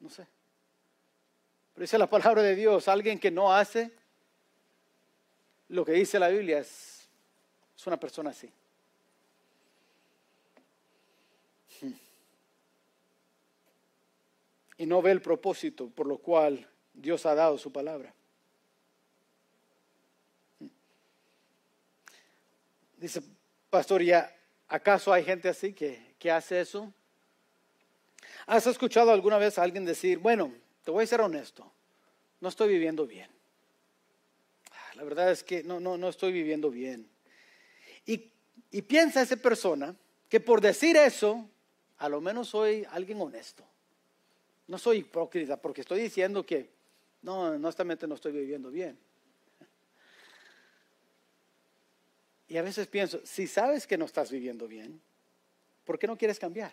No 0.00 0.10
sé. 0.10 0.26
Pero 1.74 1.82
dice 1.82 1.98
la 1.98 2.08
palabra 2.08 2.42
de 2.42 2.54
Dios, 2.54 2.88
alguien 2.88 3.18
que 3.18 3.30
no 3.30 3.52
hace 3.52 3.92
lo 5.72 5.86
que 5.86 5.92
dice 5.92 6.18
la 6.18 6.28
Biblia 6.28 6.58
es, 6.58 7.08
una 7.86 7.98
persona 7.98 8.30
así. 8.30 8.48
Hmm. 11.80 11.92
Y 14.76 14.86
no 14.86 15.02
ve 15.02 15.10
el 15.10 15.20
propósito 15.20 15.88
por 15.88 16.06
lo 16.06 16.18
cual 16.18 16.68
Dios 16.94 17.26
ha 17.26 17.34
dado 17.34 17.58
su 17.58 17.72
palabra. 17.72 18.14
Hmm. 20.60 20.68
Dice, 22.98 23.22
pastor, 23.68 24.02
¿ya 24.02 24.32
acaso 24.72 25.12
hay 25.12 25.22
gente 25.22 25.48
así 25.50 25.74
que, 25.74 26.14
que 26.18 26.30
hace 26.30 26.60
eso? 26.60 26.92
¿Has 28.46 28.66
escuchado 28.66 29.12
alguna 29.12 29.36
vez 29.36 29.58
a 29.58 29.62
alguien 29.62 29.84
decir, 29.84 30.18
bueno, 30.18 30.52
te 30.82 30.90
voy 30.90 31.04
a 31.04 31.06
ser 31.06 31.20
honesto, 31.20 31.70
no 32.40 32.48
estoy 32.48 32.70
viviendo 32.70 33.06
bien? 33.06 33.30
Ah, 34.70 34.94
la 34.94 35.04
verdad 35.04 35.30
es 35.30 35.44
que 35.44 35.62
no, 35.62 35.78
no, 35.78 35.98
no 35.98 36.08
estoy 36.08 36.32
viviendo 36.32 36.70
bien. 36.70 37.06
Y, 38.06 38.32
y 38.70 38.82
piensa 38.82 39.20
esa 39.20 39.36
persona 39.36 39.94
que 40.28 40.40
por 40.40 40.62
decir 40.62 40.96
eso, 40.96 41.46
a 41.98 42.08
lo 42.08 42.22
menos 42.22 42.48
soy 42.48 42.86
alguien 42.90 43.20
honesto. 43.20 43.64
No 44.68 44.78
soy 44.78 44.98
hipócrita 44.98 45.58
porque 45.58 45.82
estoy 45.82 46.00
diciendo 46.00 46.46
que 46.46 46.70
no, 47.20 47.42
honestamente 47.42 48.06
no 48.06 48.14
estoy 48.14 48.32
viviendo 48.32 48.70
bien. 48.70 48.98
Y 52.52 52.58
a 52.58 52.62
veces 52.62 52.86
pienso, 52.86 53.18
si 53.24 53.46
sabes 53.46 53.86
que 53.86 53.96
no 53.96 54.04
estás 54.04 54.30
viviendo 54.30 54.68
bien, 54.68 55.00
¿por 55.86 55.98
qué 55.98 56.06
no 56.06 56.18
quieres 56.18 56.38
cambiar? 56.38 56.70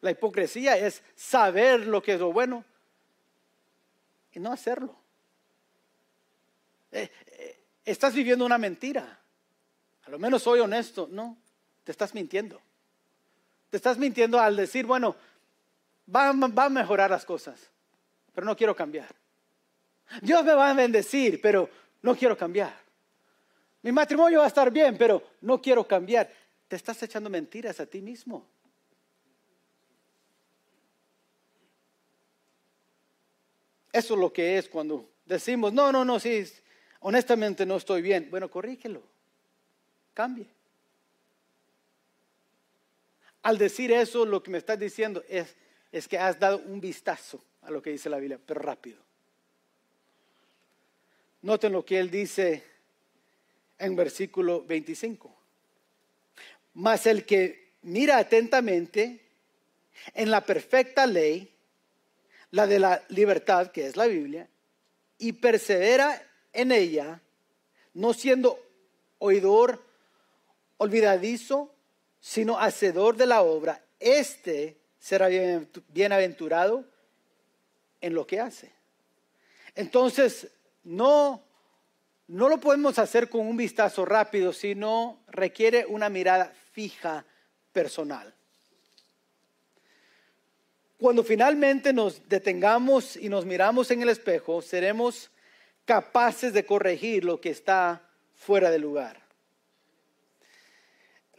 La 0.00 0.12
hipocresía 0.12 0.78
es 0.78 1.02
saber 1.14 1.86
lo 1.86 2.02
que 2.02 2.14
es 2.14 2.20
lo 2.20 2.32
bueno 2.32 2.64
y 4.32 4.40
no 4.40 4.50
hacerlo. 4.50 4.96
Eh, 6.90 7.10
eh, 7.26 7.60
estás 7.84 8.14
viviendo 8.14 8.46
una 8.46 8.56
mentira. 8.56 9.20
A 10.06 10.10
lo 10.10 10.18
menos 10.18 10.42
soy 10.42 10.60
honesto. 10.60 11.06
No, 11.12 11.36
te 11.84 11.92
estás 11.92 12.14
mintiendo. 12.14 12.62
Te 13.68 13.76
estás 13.76 13.98
mintiendo 13.98 14.40
al 14.40 14.56
decir, 14.56 14.86
bueno, 14.86 15.16
va, 16.08 16.32
va 16.32 16.64
a 16.64 16.70
mejorar 16.70 17.10
las 17.10 17.26
cosas, 17.26 17.60
pero 18.34 18.46
no 18.46 18.56
quiero 18.56 18.74
cambiar. 18.74 19.14
Dios 20.22 20.42
me 20.46 20.54
va 20.54 20.70
a 20.70 20.72
bendecir, 20.72 21.42
pero 21.42 21.68
no 22.00 22.16
quiero 22.16 22.38
cambiar. 22.38 22.85
Mi 23.86 23.92
matrimonio 23.92 24.40
va 24.40 24.46
a 24.46 24.48
estar 24.48 24.68
bien, 24.72 24.98
pero 24.98 25.22
no 25.42 25.62
quiero 25.62 25.86
cambiar. 25.86 26.28
Te 26.66 26.74
estás 26.74 27.00
echando 27.04 27.30
mentiras 27.30 27.78
a 27.78 27.86
ti 27.86 28.02
mismo. 28.02 28.44
Eso 33.92 34.14
es 34.14 34.20
lo 34.20 34.32
que 34.32 34.58
es 34.58 34.68
cuando 34.68 35.08
decimos, 35.24 35.72
no, 35.72 35.92
no, 35.92 36.04
no, 36.04 36.18
sí, 36.18 36.44
honestamente 36.98 37.64
no 37.64 37.76
estoy 37.76 38.02
bien. 38.02 38.26
Bueno, 38.28 38.50
corrígelo, 38.50 39.04
cambie. 40.14 40.48
Al 43.42 43.56
decir 43.56 43.92
eso, 43.92 44.26
lo 44.26 44.42
que 44.42 44.50
me 44.50 44.58
estás 44.58 44.80
diciendo 44.80 45.22
es, 45.28 45.54
es 45.92 46.08
que 46.08 46.18
has 46.18 46.40
dado 46.40 46.58
un 46.58 46.80
vistazo 46.80 47.40
a 47.62 47.70
lo 47.70 47.80
que 47.80 47.90
dice 47.90 48.10
la 48.10 48.18
Biblia, 48.18 48.40
pero 48.44 48.58
rápido. 48.58 48.98
Noten 51.42 51.70
lo 51.70 51.84
que 51.84 52.00
él 52.00 52.10
dice 52.10 52.74
en 53.78 53.96
versículo 53.96 54.64
25. 54.64 55.34
Mas 56.74 57.06
el 57.06 57.24
que 57.24 57.72
mira 57.82 58.18
atentamente 58.18 59.20
en 60.14 60.30
la 60.30 60.44
perfecta 60.44 61.06
ley, 61.06 61.50
la 62.50 62.66
de 62.66 62.78
la 62.78 63.02
libertad, 63.08 63.70
que 63.70 63.86
es 63.86 63.96
la 63.96 64.06
Biblia, 64.06 64.48
y 65.18 65.32
persevera 65.32 66.22
en 66.52 66.72
ella, 66.72 67.20
no 67.94 68.12
siendo 68.12 68.58
oidor 69.18 69.82
olvidadizo, 70.78 71.72
sino 72.20 72.58
hacedor 72.58 73.16
de 73.16 73.26
la 73.26 73.42
obra, 73.42 73.82
este 74.00 74.76
será 74.98 75.28
bienaventurado 75.88 76.84
en 78.00 78.14
lo 78.14 78.26
que 78.26 78.40
hace. 78.40 78.70
Entonces, 79.74 80.48
no, 80.84 81.42
no 82.28 82.48
lo 82.48 82.58
podemos 82.58 82.98
hacer 82.98 83.28
con 83.28 83.46
un 83.46 83.56
vistazo 83.56 84.04
rápido, 84.04 84.52
sino 84.52 85.22
requiere 85.28 85.86
una 85.86 86.08
mirada 86.08 86.52
fija 86.72 87.24
personal. 87.72 88.34
Cuando 90.98 91.22
finalmente 91.22 91.92
nos 91.92 92.26
detengamos 92.28 93.16
y 93.16 93.28
nos 93.28 93.44
miramos 93.44 93.90
en 93.90 94.02
el 94.02 94.08
espejo, 94.08 94.62
seremos 94.62 95.30
capaces 95.84 96.52
de 96.52 96.64
corregir 96.64 97.24
lo 97.24 97.40
que 97.40 97.50
está 97.50 98.02
fuera 98.34 98.70
de 98.70 98.78
lugar. 98.78 99.20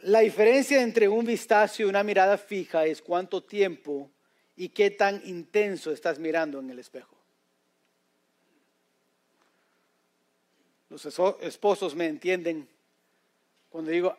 La 0.00 0.20
diferencia 0.20 0.80
entre 0.80 1.08
un 1.08 1.26
vistazo 1.26 1.82
y 1.82 1.86
una 1.86 2.04
mirada 2.04 2.38
fija 2.38 2.86
es 2.86 3.02
cuánto 3.02 3.42
tiempo 3.42 4.10
y 4.54 4.68
qué 4.68 4.92
tan 4.92 5.20
intenso 5.24 5.90
estás 5.90 6.20
mirando 6.20 6.60
en 6.60 6.70
el 6.70 6.78
espejo. 6.78 7.17
Los 10.88 11.04
esposos 11.40 11.94
me 11.94 12.06
entienden 12.06 12.68
cuando 13.68 13.90
digo, 13.90 14.16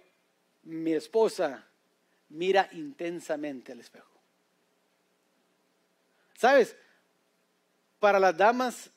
mi 0.63 0.93
esposa 0.93 1.65
mira 2.29 2.69
intensamente 2.73 3.71
al 3.71 3.79
espejo. 3.79 4.07
¿Sabes? 6.35 6.75
Para 7.99 8.19
las 8.19 8.37
damas, 8.37 8.91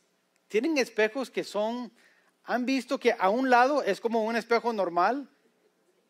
tienen 0.48 0.78
espejos 0.78 1.30
que 1.30 1.44
son, 1.44 1.90
han 2.44 2.66
visto 2.66 3.00
que 3.00 3.14
a 3.18 3.30
un 3.30 3.48
lado 3.48 3.82
es 3.82 4.00
como 4.00 4.22
un 4.24 4.37
espejo 4.37 4.72
normal 4.72 5.28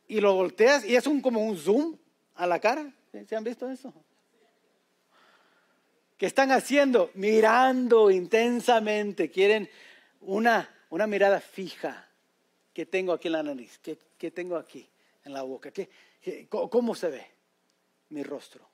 y 0.09 0.21
lo 0.21 0.35
volteas 0.35 0.85
y 0.85 0.97
es 0.97 1.07
un, 1.07 1.23
como 1.23 1.41
un 1.41 1.57
zoom 1.57 1.97
a 2.35 2.47
la 2.47 2.59
cara. 2.59 2.93
¿Se 3.27 3.37
han 3.37 3.45
visto 3.45 3.71
eso? 3.71 3.95
¿Qué 6.19 6.27
están 6.27 6.53
haciendo? 6.53 7.11
Mirando 7.15 8.11
intensamente, 8.11 9.31
quieren 9.31 9.71
una, 10.21 10.69
una 10.93 11.07
mirada 11.07 11.41
fija. 11.41 12.09
¿Qué 12.73 12.87
tengo 12.87 13.13
aquí 13.13 13.29
en 13.29 13.33
la 13.33 13.43
nariz? 13.43 13.79
¿Qué, 13.79 14.31
tengo 14.31 14.57
aquí 14.57 14.89
en 15.25 15.33
la 15.33 15.43
boca? 15.43 15.71
¿Qué, 15.71 15.89
cómo 16.49 16.95
se 16.95 17.09
ve 17.09 17.27
mi 18.11 18.23
rostro? 18.23 18.67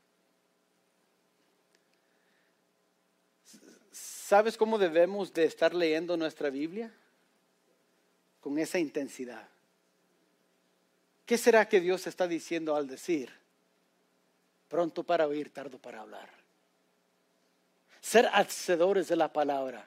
¿Sabes 3.90 4.56
cómo 4.56 4.78
debemos 4.78 5.32
de 5.32 5.44
estar 5.44 5.74
leyendo 5.74 6.16
nuestra 6.16 6.50
Biblia? 6.50 6.92
con 8.40 8.58
esa 8.58 8.78
intensidad. 8.78 9.46
¿Qué 11.26 11.36
será 11.36 11.68
que 11.68 11.80
Dios 11.80 12.06
está 12.06 12.26
diciendo 12.26 12.74
al 12.76 12.86
decir, 12.86 13.30
pronto 14.68 15.02
para 15.02 15.26
oír, 15.26 15.52
tardo 15.52 15.78
para 15.78 16.00
hablar? 16.00 16.30
Ser 18.00 18.26
hacedores 18.32 19.08
de 19.08 19.16
la 19.16 19.32
palabra 19.32 19.86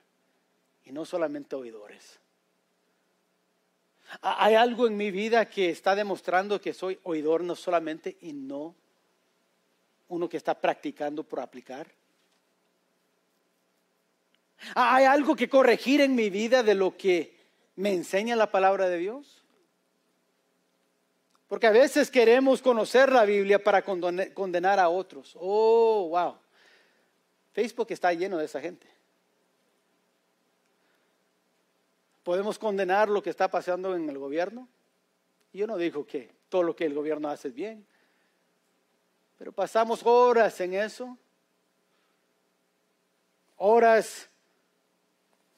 y 0.85 0.91
no 0.91 1.05
solamente 1.05 1.55
oidores. 1.55 2.19
Hay 4.21 4.55
algo 4.55 4.87
en 4.87 4.97
mi 4.97 5.09
vida 5.09 5.49
que 5.49 5.69
está 5.69 5.95
demostrando 5.95 6.59
que 6.59 6.73
soy 6.73 6.99
oidor 7.03 7.43
no 7.43 7.55
solamente 7.55 8.17
y 8.21 8.33
no 8.33 8.75
uno 10.09 10.27
que 10.27 10.37
está 10.37 10.59
practicando 10.59 11.23
por 11.23 11.39
aplicar. 11.39 11.87
Hay 14.75 15.05
algo 15.05 15.35
que 15.35 15.49
corregir 15.49 16.01
en 16.01 16.13
mi 16.13 16.29
vida 16.29 16.63
de 16.63 16.75
lo 16.75 16.97
que 16.97 17.35
me 17.77 17.93
enseña 17.93 18.35
la 18.35 18.51
palabra 18.51 18.89
de 18.89 18.97
Dios. 18.97 19.41
Porque 21.47 21.67
a 21.67 21.71
veces 21.71 22.11
queremos 22.11 22.61
conocer 22.61 23.11
la 23.11 23.25
Biblia 23.25 23.63
para 23.63 23.83
condenar 23.83 24.79
a 24.79 24.89
otros. 24.89 25.35
Oh, 25.39 26.09
wow. 26.09 26.37
Facebook 27.53 27.87
está 27.89 28.13
lleno 28.13 28.37
de 28.37 28.45
esa 28.45 28.61
gente. 28.61 28.87
¿Podemos 32.23 32.59
condenar 32.59 33.09
lo 33.09 33.21
que 33.23 33.29
está 33.29 33.49
pasando 33.49 33.95
en 33.95 34.07
el 34.09 34.17
gobierno? 34.17 34.67
Yo 35.53 35.67
no 35.67 35.77
digo 35.77 36.05
que 36.05 36.31
todo 36.49 36.63
lo 36.63 36.75
que 36.75 36.85
el 36.85 36.93
gobierno 36.93 37.29
hace 37.29 37.49
es 37.49 37.53
bien, 37.53 37.85
pero 39.37 39.51
pasamos 39.51 40.05
horas 40.05 40.59
en 40.61 40.73
eso, 40.75 41.17
horas 43.57 44.29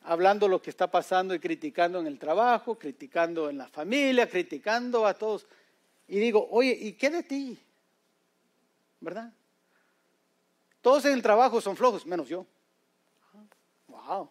hablando 0.04 0.48
lo 0.48 0.62
que 0.62 0.70
está 0.70 0.90
pasando 0.90 1.34
y 1.34 1.40
criticando 1.40 2.00
en 2.00 2.08
el 2.08 2.20
trabajo, 2.20 2.78
criticando 2.78 3.50
en 3.50 3.58
la 3.58 3.68
familia, 3.68 4.30
criticando 4.30 5.06
a 5.06 5.14
todos. 5.14 5.46
Y 6.08 6.20
digo, 6.20 6.48
oye, 6.52 6.78
¿y 6.80 6.94
qué 6.94 7.10
de 7.10 7.24
ti? 7.24 7.60
¿Verdad? 9.00 9.32
Todos 10.82 11.06
en 11.06 11.14
el 11.14 11.22
trabajo 11.22 11.62
son 11.62 11.76
flojos, 11.76 12.06
menos 12.06 12.28
yo. 12.28 12.46
Wow. 13.88 14.30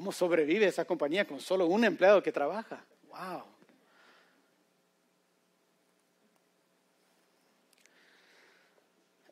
¿Cómo 0.00 0.12
sobrevive 0.12 0.64
esa 0.64 0.86
compañía 0.86 1.26
con 1.26 1.40
solo 1.40 1.66
un 1.66 1.84
empleado 1.84 2.22
que 2.22 2.32
trabaja? 2.32 2.82
Wow. 3.10 3.42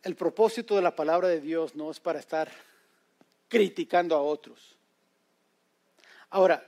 El 0.03 0.15
propósito 0.15 0.77
de 0.77 0.83
la 0.83 0.95
palabra 0.95 1.29
de 1.29 1.41
Dios 1.41 1.75
no 1.75 1.91
es 1.91 1.99
para 1.99 2.19
estar 2.19 2.51
criticando 3.49 4.15
a 4.15 4.21
otros. 4.21 4.77
Ahora, 6.29 6.63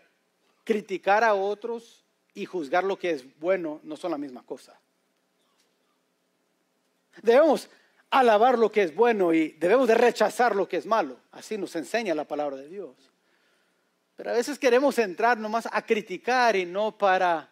criticar 0.64 1.22
a 1.22 1.34
otros 1.34 2.02
y 2.32 2.46
juzgar 2.46 2.84
lo 2.84 2.98
que 2.98 3.10
es 3.10 3.38
bueno 3.38 3.80
no 3.82 3.98
son 3.98 4.12
la 4.12 4.16
misma 4.16 4.42
cosa. 4.46 4.80
Debemos 7.20 7.68
alabar 8.08 8.58
lo 8.58 8.72
que 8.72 8.82
es 8.82 8.94
bueno 8.94 9.34
y 9.34 9.48
debemos 9.58 9.88
de 9.88 9.94
rechazar 9.94 10.56
lo 10.56 10.66
que 10.66 10.78
es 10.78 10.86
malo. 10.86 11.18
Así 11.32 11.58
nos 11.58 11.76
enseña 11.76 12.14
la 12.14 12.24
palabra 12.24 12.56
de 12.56 12.66
Dios. 12.66 13.10
Pero 14.20 14.33
a 14.33 14.35
veces 14.35 14.59
queremos 14.59 14.98
entrar 14.98 15.38
nomás 15.38 15.66
a 15.72 15.80
criticar 15.80 16.54
y 16.54 16.66
no 16.66 16.98
para, 16.98 17.50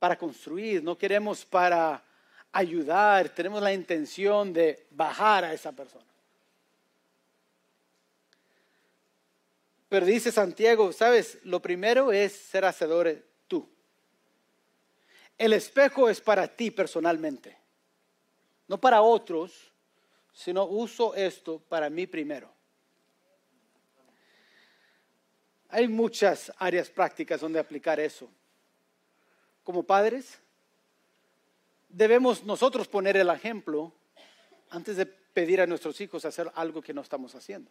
para 0.00 0.18
construir, 0.18 0.82
no 0.82 0.98
queremos 0.98 1.44
para 1.44 2.02
ayudar, 2.50 3.28
tenemos 3.28 3.62
la 3.62 3.72
intención 3.72 4.52
de 4.52 4.88
bajar 4.90 5.44
a 5.44 5.52
esa 5.52 5.70
persona. 5.70 6.04
Pero 9.88 10.04
dice 10.04 10.32
Santiago, 10.32 10.92
sabes, 10.92 11.38
lo 11.44 11.62
primero 11.62 12.10
es 12.10 12.32
ser 12.32 12.64
hacedor 12.64 13.24
tú. 13.46 13.68
El 15.38 15.52
espejo 15.52 16.08
es 16.08 16.20
para 16.20 16.48
ti 16.48 16.72
personalmente, 16.72 17.56
no 18.66 18.80
para 18.80 19.00
otros, 19.00 19.70
sino 20.32 20.64
uso 20.64 21.14
esto 21.14 21.60
para 21.68 21.88
mí 21.88 22.08
primero. 22.08 22.55
Hay 25.68 25.88
muchas 25.88 26.52
áreas 26.58 26.88
prácticas 26.88 27.40
donde 27.40 27.58
aplicar 27.58 27.98
eso. 27.98 28.28
Como 29.64 29.82
padres, 29.82 30.38
debemos 31.88 32.44
nosotros 32.44 32.86
poner 32.86 33.16
el 33.16 33.30
ejemplo 33.30 33.92
antes 34.70 34.96
de 34.96 35.06
pedir 35.06 35.60
a 35.60 35.66
nuestros 35.66 36.00
hijos 36.00 36.24
hacer 36.24 36.50
algo 36.54 36.80
que 36.80 36.94
no 36.94 37.00
estamos 37.00 37.34
haciendo. 37.34 37.70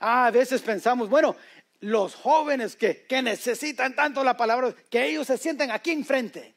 Ah, 0.00 0.26
a 0.26 0.30
veces 0.30 0.62
pensamos, 0.62 1.08
bueno, 1.08 1.36
los 1.80 2.14
jóvenes 2.14 2.76
que, 2.76 3.04
que 3.06 3.20
necesitan 3.22 3.94
tanto 3.94 4.22
la 4.24 4.36
palabra, 4.36 4.74
que 4.88 5.06
ellos 5.06 5.26
se 5.26 5.36
sienten 5.36 5.70
aquí 5.70 5.90
enfrente. 5.90 6.54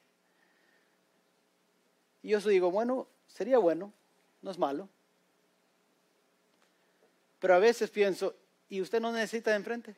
Y 2.22 2.30
yo 2.30 2.40
digo, 2.40 2.72
bueno, 2.72 3.08
sería 3.28 3.58
bueno, 3.58 3.92
no 4.42 4.52
es 4.52 4.58
malo. 4.58 4.90
Pero 7.40 7.56
a 7.56 7.60
veces 7.60 7.90
pienso, 7.90 8.36
¿y 8.70 8.82
usted 8.82 9.00
no 9.00 9.12
necesita 9.12 9.52
de 9.52 9.58
enfrente? 9.58 9.96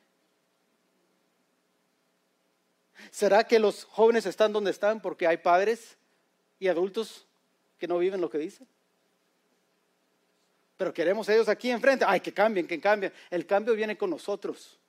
¿Será 3.12 3.44
que 3.44 3.60
los 3.60 3.84
jóvenes 3.86 4.26
están 4.26 4.52
donde 4.52 4.72
están 4.72 5.02
porque 5.02 5.28
hay 5.28 5.38
padres 5.38 5.98
y 6.60 6.68
adultos 6.68 7.26
que 7.78 7.88
no 7.88 7.98
viven 7.98 8.22
lo 8.22 8.30
que 8.30 8.40
dicen? 8.40 8.68
Pero 10.78 10.94
queremos 10.94 11.28
ellos 11.30 11.50
aquí 11.50 11.72
enfrente. 11.72 12.06
Ay, 12.08 12.20
que 12.20 12.34
cambien, 12.34 12.68
que 12.68 12.80
cambien. 12.80 13.12
El 13.30 13.46
cambio 13.46 13.74
viene 13.74 13.98
con 13.98 14.10
nosotros. 14.10 14.80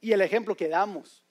Y 0.00 0.12
el 0.12 0.20
ejemplo 0.20 0.56
que 0.56 0.68
damos. 0.68 1.24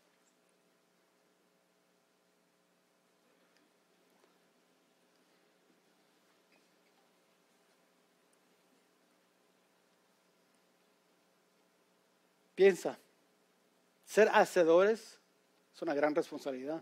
Piensa, 12.58 12.98
ser 14.04 14.30
hacedores 14.34 15.20
es 15.76 15.82
una 15.84 15.94
gran 15.94 16.16
responsabilidad. 16.16 16.82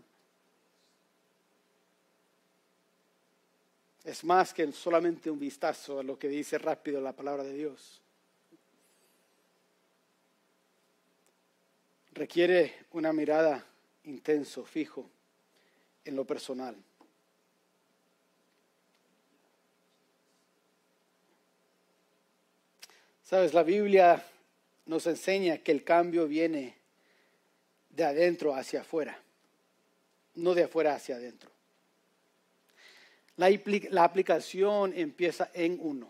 Es 4.02 4.24
más 4.24 4.54
que 4.54 4.72
solamente 4.72 5.30
un 5.30 5.38
vistazo 5.38 6.00
a 6.00 6.02
lo 6.02 6.18
que 6.18 6.28
dice 6.28 6.56
rápido 6.56 6.98
la 7.02 7.12
palabra 7.12 7.44
de 7.44 7.52
Dios. 7.52 8.00
Requiere 12.12 12.86
una 12.92 13.12
mirada 13.12 13.62
intenso, 14.04 14.64
fijo, 14.64 15.10
en 16.06 16.16
lo 16.16 16.24
personal. 16.24 16.74
Sabes, 23.22 23.52
la 23.52 23.62
Biblia 23.62 24.24
nos 24.86 25.06
enseña 25.06 25.58
que 25.58 25.72
el 25.72 25.84
cambio 25.84 26.26
viene 26.26 26.76
de 27.90 28.04
adentro 28.04 28.54
hacia 28.54 28.82
afuera, 28.82 29.18
no 30.36 30.54
de 30.54 30.64
afuera 30.64 30.94
hacia 30.94 31.16
adentro. 31.16 31.50
La, 33.36 34.04
aplicación 34.04 34.94
empieza 34.96 35.50
en 35.52 35.78
uno. 35.80 36.08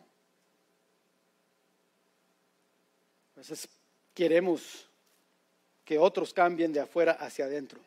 A 3.34 3.38
veces 3.38 3.68
queremos 4.14 4.88
que 5.84 5.98
otros 5.98 6.32
cambien 6.32 6.72
de 6.72 6.80
afuera 6.80 7.12
hacia 7.12 7.46
adentro. 7.46 7.80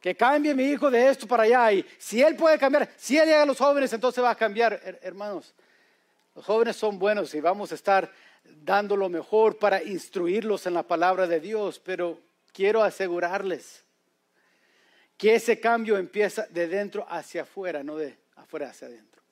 Que 0.00 0.14
cambie 0.14 0.54
mi 0.54 0.64
hijo 0.64 0.90
de 0.90 1.10
esto 1.10 1.26
para 1.26 1.42
allá. 1.42 1.72
Y 1.72 1.86
si 1.98 2.22
él 2.22 2.34
puede 2.34 2.58
cambiar, 2.58 2.90
si 2.96 3.18
él 3.18 3.26
llega 3.26 3.42
a 3.42 3.46
los 3.46 3.58
jóvenes, 3.58 3.92
entonces 3.92 4.24
va 4.24 4.30
a 4.30 4.34
cambiar. 4.34 4.80
Hermanos, 5.02 5.54
los 6.34 6.44
jóvenes 6.44 6.76
son 6.76 6.98
buenos 6.98 7.34
y 7.34 7.40
vamos 7.40 7.72
a 7.72 7.74
estar 7.74 8.10
dando 8.44 8.96
lo 8.96 9.08
mejor 9.08 9.58
para 9.58 9.82
instruirlos 9.82 10.66
en 10.66 10.74
la 10.74 10.82
palabra 10.82 11.26
de 11.26 11.40
Dios, 11.40 11.80
pero 11.80 12.20
quiero 12.52 12.82
asegurarles 12.82 13.84
que 15.16 15.34
ese 15.34 15.60
cambio 15.60 15.98
empieza 15.98 16.46
de 16.46 16.66
dentro 16.66 17.06
hacia 17.08 17.42
afuera, 17.42 17.82
no 17.82 17.96
de 17.96 18.16
afuera 18.36 18.70
hacia 18.70 18.88
adentro. 18.88 19.22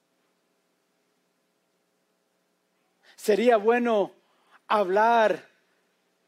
Sería 3.17 3.57
bueno 3.57 4.13
hablar 4.67 5.49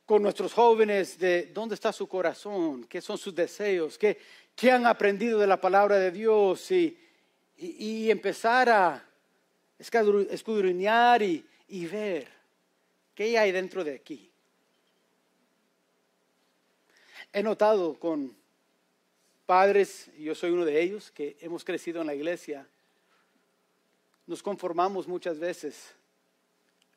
con 0.07 0.23
nuestros 0.23 0.53
jóvenes 0.53 1.19
de 1.19 1.47
dónde 1.53 1.75
está 1.75 1.93
su 1.93 2.09
corazón, 2.09 2.85
qué 2.85 3.01
son 3.01 3.19
sus 3.19 3.35
deseos, 3.35 3.99
qué, 3.99 4.19
han 4.71 4.87
aprendido 4.87 5.39
de 5.39 5.47
la 5.47 5.61
palabra 5.61 5.97
de 5.99 6.11
Dios 6.11 6.71
y, 6.71 6.99
y 7.57 8.11
empezar 8.11 8.69
a 8.69 9.05
escudriñar 9.79 11.23
y, 11.23 11.47
y 11.69 11.87
ver 11.87 12.40
¿Qué 13.21 13.39
hay 13.39 13.53
dentro 13.53 13.85
de 13.85 13.97
aquí? 13.97 14.31
He 17.35 17.43
notado 17.43 18.01
con 18.01 18.35
padres, 19.45 20.11
yo 20.17 20.35
soy 20.35 20.53
uno 20.53 20.65
de 20.65 20.81
ellos, 20.81 21.11
que 21.11 21.37
hemos 21.43 21.63
crecido 21.63 22.01
en 22.01 22.07
la 22.07 22.15
iglesia, 22.15 22.67
nos 24.27 24.43
conformamos 24.43 25.07
muchas 25.07 25.39
veces 25.39 25.95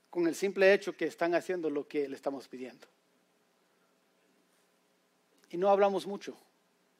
con 0.10 0.26
el 0.26 0.34
simple 0.34 0.74
hecho 0.74 0.96
que 0.96 1.08
están 1.08 1.36
haciendo 1.36 1.70
lo 1.70 1.86
que 1.90 2.08
le 2.08 2.16
estamos 2.16 2.48
pidiendo. 2.48 2.88
Y 5.50 5.58
no 5.58 5.70
hablamos 5.70 6.08
mucho, 6.08 6.38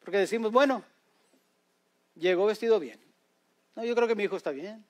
porque 0.02 0.18
decimos, 0.18 0.52
bueno, 0.52 0.84
llegó 2.16 2.46
vestido 2.46 2.78
bien. 2.78 3.00
No, 3.74 3.86
yo 3.86 3.96
creo 3.96 4.10
que 4.10 4.16
mi 4.16 4.24
hijo 4.24 4.36
está 4.36 4.52
bien. 4.52 4.84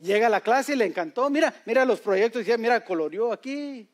Llega 0.00 0.28
a 0.28 0.30
la 0.30 0.40
clase 0.40 0.72
y 0.72 0.76
le 0.76 0.86
encantó. 0.86 1.28
Mira, 1.28 1.54
mira 1.66 1.84
los 1.84 2.00
proyectos. 2.00 2.46
Mira, 2.58 2.84
coloreó 2.84 3.32
aquí, 3.32 3.86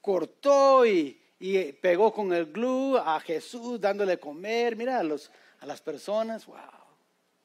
cortó 0.00 0.86
y, 0.86 1.20
y 1.38 1.72
pegó 1.72 2.12
con 2.12 2.32
el 2.32 2.50
glue 2.50 2.98
a 2.98 3.20
Jesús 3.20 3.80
dándole 3.80 4.18
comer. 4.18 4.74
Mira 4.74 4.98
a, 4.98 5.02
los, 5.02 5.30
a 5.60 5.66
las 5.66 5.82
personas. 5.82 6.46
Wow. 6.46 6.56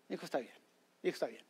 Hijo 0.10 0.26
está 0.26 0.40
bien. 0.40 0.54
Hijo 1.04 1.14
está 1.14 1.28
bien. 1.28 1.44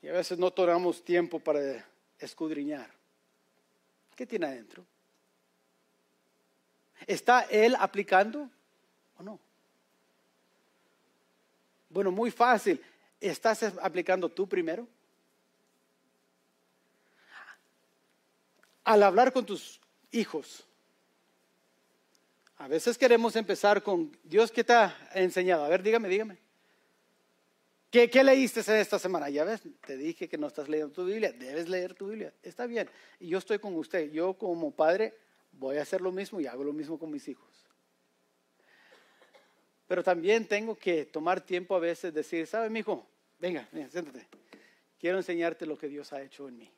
Y 0.00 0.08
a 0.08 0.12
veces 0.12 0.38
no 0.38 0.50
tomamos 0.50 1.04
tiempo 1.04 1.40
para 1.40 1.84
escudriñar. 2.18 2.88
¿Qué 4.14 4.24
tiene 4.24 4.46
adentro? 4.46 4.86
¿Está 7.06 7.42
él 7.42 7.76
aplicando 7.78 8.48
o 9.18 9.22
no? 9.22 9.38
Bueno, 11.96 12.12
muy 12.12 12.30
fácil. 12.30 12.78
¿Estás 13.18 13.62
aplicando 13.80 14.28
tú 14.28 14.46
primero? 14.46 14.86
Al 18.84 19.02
hablar 19.02 19.32
con 19.32 19.46
tus 19.46 19.80
hijos, 20.10 20.66
a 22.58 22.68
veces 22.68 22.98
queremos 22.98 23.34
empezar 23.34 23.82
con 23.82 24.14
Dios 24.24 24.52
que 24.52 24.62
te 24.62 24.74
ha 24.74 24.94
enseñado. 25.14 25.64
A 25.64 25.70
ver, 25.70 25.82
dígame, 25.82 26.10
dígame. 26.10 26.36
¿Qué, 27.90 28.10
¿Qué, 28.10 28.22
leíste 28.22 28.60
esta 28.78 28.98
semana? 28.98 29.30
Ya 29.30 29.44
ves, 29.44 29.62
te 29.86 29.96
dije 29.96 30.28
que 30.28 30.36
no 30.36 30.48
estás 30.48 30.68
leyendo 30.68 30.92
tu 30.92 31.06
Biblia. 31.06 31.32
Debes 31.32 31.66
leer 31.66 31.94
tu 31.94 32.08
Biblia. 32.08 32.30
Está 32.42 32.66
bien. 32.66 32.90
Y 33.20 33.28
yo 33.28 33.38
estoy 33.38 33.58
con 33.58 33.74
usted. 33.74 34.10
Yo 34.10 34.34
como 34.34 34.70
padre 34.70 35.14
voy 35.52 35.78
a 35.78 35.82
hacer 35.82 36.02
lo 36.02 36.12
mismo 36.12 36.42
y 36.42 36.46
hago 36.46 36.62
lo 36.62 36.74
mismo 36.74 36.98
con 36.98 37.10
mis 37.10 37.26
hijos. 37.26 37.65
Pero 39.86 40.02
también 40.02 40.46
tengo 40.46 40.76
que 40.76 41.04
tomar 41.04 41.40
tiempo 41.40 41.76
a 41.76 41.78
veces 41.78 42.12
decir, 42.12 42.46
¿sabe, 42.46 42.68
mi 42.70 42.80
hijo? 42.80 43.06
Venga, 43.38 43.68
venga, 43.70 43.88
siéntate. 43.90 44.26
Quiero 44.98 45.18
enseñarte 45.18 45.66
lo 45.66 45.78
que 45.78 45.88
Dios 45.88 46.12
ha 46.12 46.22
hecho 46.22 46.48
en 46.48 46.58
mí. 46.58 46.70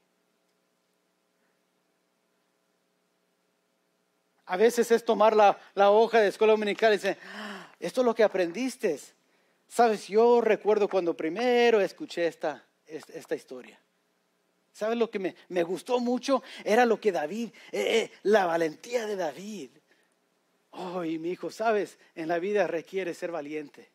A 4.47 4.57
veces 4.57 4.91
es 4.91 5.05
tomar 5.05 5.37
la, 5.37 5.59
la 5.75 5.91
hoja 5.91 6.21
de 6.21 6.29
escuela 6.29 6.53
dominical 6.53 6.93
y 6.93 6.97
decir, 6.97 7.17
ah, 7.35 7.71
esto 7.79 8.01
es 8.01 8.05
lo 8.05 8.15
que 8.15 8.25
aprendiste. 8.25 8.99
Sabes, 9.69 10.09
yo 10.09 10.41
recuerdo 10.41 10.89
cuando 10.89 11.15
primero 11.15 11.81
escuché 11.81 12.27
esta, 12.27 12.65
esta 12.87 13.35
historia. 13.35 13.79
¿Sabes 14.73 14.97
lo 14.97 15.11
que 15.11 15.19
me, 15.19 15.35
me, 15.49 15.63
gustó 15.63 16.01
mucho? 16.01 16.43
Era 16.65 16.87
lo 16.87 17.01
que 17.01 17.13
David, 17.13 17.51
eh, 17.73 17.99
eh, 17.99 18.13
la 18.23 18.47
valentía 18.47 19.07
de 19.07 19.17
David. 19.17 19.71
Oh, 20.71 21.05
y 21.05 21.19
mi 21.19 21.31
hijo, 21.31 21.51
sabes, 21.51 21.99
en 22.15 22.29
la 22.29 22.39
vida 22.39 22.67
requiere 22.67 23.15
ser 23.15 23.31
valiente. 23.31 23.91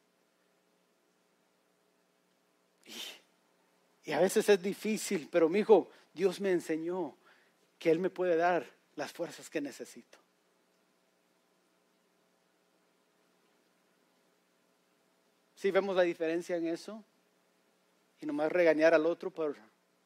Y, 4.05 4.11
a 4.11 4.19
veces 4.19 4.49
es 4.49 4.61
difícil, 4.61 5.29
pero 5.31 5.47
mi 5.47 5.59
hijo, 5.59 5.89
Dios 6.13 6.41
me 6.41 6.51
enseñó 6.51 7.15
que 7.79 7.89
Él 7.89 7.99
me 7.99 8.09
puede 8.09 8.35
dar 8.35 8.65
las 8.95 9.13
fuerzas 9.13 9.49
que 9.49 9.61
necesito. 9.61 10.17
¿Sí 15.55 15.71
vemos 15.71 15.95
la 15.95 16.01
diferencia 16.01 16.57
en 16.57 16.67
eso? 16.67 17.01
Y 18.19 18.25
nomás 18.25 18.51
regañar 18.51 18.93
al 18.93 19.05
otro 19.05 19.31
por 19.31 19.55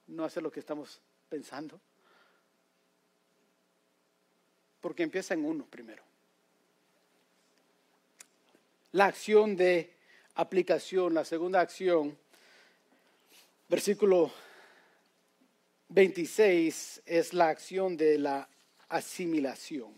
no 0.05 0.23
hacer 0.23 0.43
lo 0.43 0.51
que 0.51 0.59
estamos 0.59 1.01
pensando. 1.29 1.81
Porque 4.79 5.01
empieza 5.01 5.33
en 5.33 5.43
uno 5.43 5.65
primero. 5.65 6.06
La 8.97 9.05
acción 9.05 9.55
de 9.55 9.93
aplicación, 10.33 11.13
la 11.13 11.23
segunda 11.23 11.61
acción, 11.61 12.17
versículo 13.69 14.31
26, 15.89 17.03
es 17.05 17.31
la 17.31 17.49
acción 17.49 17.95
de 17.95 18.17
la 18.17 18.49
asimilación. 18.89 19.93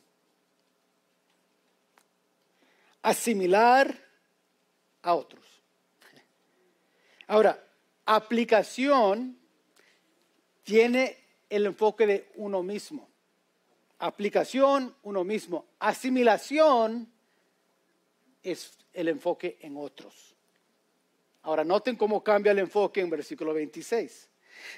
Asimilar 3.01 3.97
a 5.03 5.15
otros. 5.15 5.45
Ahora, 7.27 7.57
aplicación 8.05 9.39
tiene 10.63 11.15
el 11.49 11.67
enfoque 11.67 12.05
de 12.05 12.29
uno 12.35 12.61
mismo. 12.63 13.07
Aplicación, 13.97 14.93
uno 15.03 15.23
mismo. 15.23 15.67
Asimilación 15.79 17.09
es 18.43 18.71
el 18.93 19.07
enfoque 19.07 19.57
en 19.61 19.77
otros. 19.77 20.35
Ahora, 21.41 21.63
noten 21.63 21.95
cómo 21.95 22.23
cambia 22.23 22.51
el 22.51 22.59
enfoque 22.59 23.01
en 23.01 23.09
versículo 23.09 23.53
26. 23.53 24.29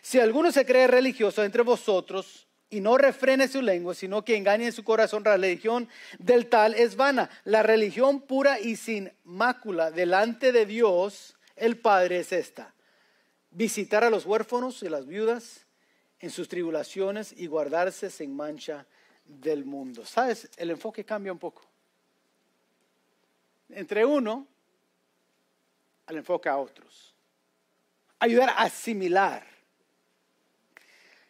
Si 0.01 0.19
alguno 0.19 0.51
se 0.51 0.65
cree 0.65 0.87
religioso 0.87 1.43
entre 1.43 1.63
vosotros 1.63 2.47
y 2.69 2.79
no 2.79 2.97
refrene 2.97 3.47
su 3.47 3.61
lengua, 3.61 3.93
sino 3.93 4.23
que 4.23 4.37
engañe 4.37 4.67
en 4.67 4.71
su 4.71 4.83
corazón, 4.83 5.23
la 5.23 5.35
religión 5.37 5.89
del 6.19 6.47
tal 6.47 6.73
es 6.75 6.95
vana. 6.95 7.29
La 7.43 7.63
religión 7.63 8.21
pura 8.21 8.59
y 8.59 8.75
sin 8.75 9.11
mácula 9.23 9.91
delante 9.91 10.51
de 10.51 10.65
Dios 10.65 11.35
el 11.55 11.77
Padre 11.77 12.19
es 12.19 12.31
esta, 12.31 12.73
visitar 13.49 14.03
a 14.03 14.09
los 14.09 14.25
huérfanos 14.25 14.81
y 14.83 14.89
las 14.89 15.05
viudas 15.05 15.65
en 16.19 16.29
sus 16.29 16.47
tribulaciones 16.47 17.33
y 17.35 17.47
guardarse 17.47 18.09
sin 18.09 18.35
mancha 18.35 18.85
del 19.25 19.65
mundo. 19.65 20.05
¿Sabes? 20.05 20.49
El 20.57 20.69
enfoque 20.69 21.03
cambia 21.03 21.31
un 21.31 21.39
poco. 21.39 21.70
Entre 23.73 24.05
uno 24.05 24.47
al 26.05 26.17
enfoque 26.17 26.49
a 26.49 26.57
otros. 26.57 27.13
Ayudar 28.19 28.49
a 28.49 28.63
asimilar. 28.63 29.45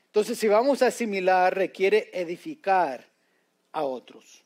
Entonces, 0.08 0.38
si 0.38 0.48
vamos 0.48 0.82
a 0.82 0.88
asimilar, 0.88 1.56
requiere 1.56 2.10
edificar 2.14 3.06
a 3.72 3.84
otros. 3.84 4.44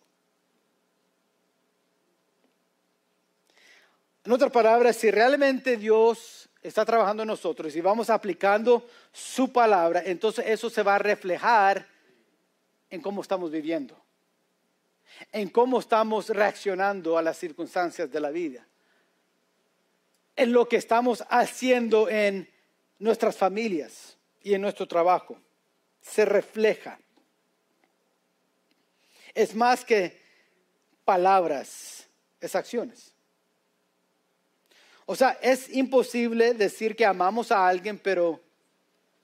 En 4.23 4.31
otras 4.31 4.51
palabras, 4.51 4.95
si 4.95 5.11
realmente 5.11 5.77
Dios 5.77 6.49
está 6.61 6.83
trabajando 6.83 7.23
en 7.23 7.27
nosotros 7.27 7.75
y 7.75 7.81
vamos 7.81 8.09
aplicando 8.09 8.87
su 9.11 9.51
palabra, 9.51 10.01
entonces 10.05 10.45
eso 10.47 10.69
se 10.69 10.81
va 10.81 10.95
a 10.95 10.99
reflejar 10.99 11.87
en 12.89 13.01
cómo 13.01 13.21
estamos 13.21 13.51
viviendo, 13.51 13.95
en 15.31 15.49
cómo 15.49 15.79
estamos 15.79 16.29
reaccionando 16.29 17.17
a 17.17 17.21
las 17.21 17.37
circunstancias 17.37 18.11
de 18.11 18.19
la 18.19 18.29
vida, 18.29 18.65
en 20.35 20.51
lo 20.51 20.67
que 20.67 20.77
estamos 20.77 21.23
haciendo 21.29 22.09
en 22.09 22.49
nuestras 22.99 23.37
familias 23.37 24.17
y 24.41 24.53
en 24.53 24.61
nuestro 24.61 24.87
trabajo. 24.87 25.37
Se 26.01 26.25
refleja. 26.25 26.99
Es 29.33 29.55
más 29.55 29.83
que 29.83 30.21
palabras, 31.03 32.07
es 32.39 32.55
acciones. 32.55 33.15
O 35.05 35.15
sea, 35.15 35.37
es 35.41 35.69
imposible 35.69 36.53
decir 36.53 36.95
que 36.95 37.05
amamos 37.05 37.51
a 37.51 37.67
alguien, 37.67 37.99
pero 37.99 38.41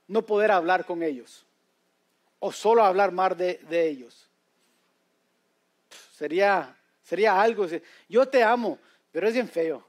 no 0.07 0.25
poder 0.25 0.51
hablar 0.51 0.85
con 0.85 1.01
ellos. 1.01 1.45
O 2.39 2.51
solo 2.51 2.83
hablar 2.83 3.11
más 3.11 3.37
de, 3.37 3.59
ellos. 3.71 4.29
Sería, 6.21 6.77
sería 7.01 7.41
algo. 7.41 7.65
Yo 8.07 8.27
te 8.27 8.43
amo, 8.43 8.77
pero 9.11 9.27
es 9.27 9.33
bien 9.33 9.49
feo. 9.49 9.83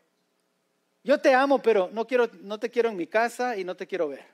Yo 1.05 1.21
te 1.21 1.35
amo, 1.35 1.61
pero 1.61 1.90
no, 1.92 2.07
quiero, 2.07 2.27
no 2.40 2.59
te 2.59 2.71
quiero 2.71 2.88
en 2.88 2.97
mi 2.97 3.07
casa 3.07 3.55
y 3.55 3.64
no 3.64 3.77
te 3.77 3.87
quiero 3.87 4.09
ver. 4.09 4.25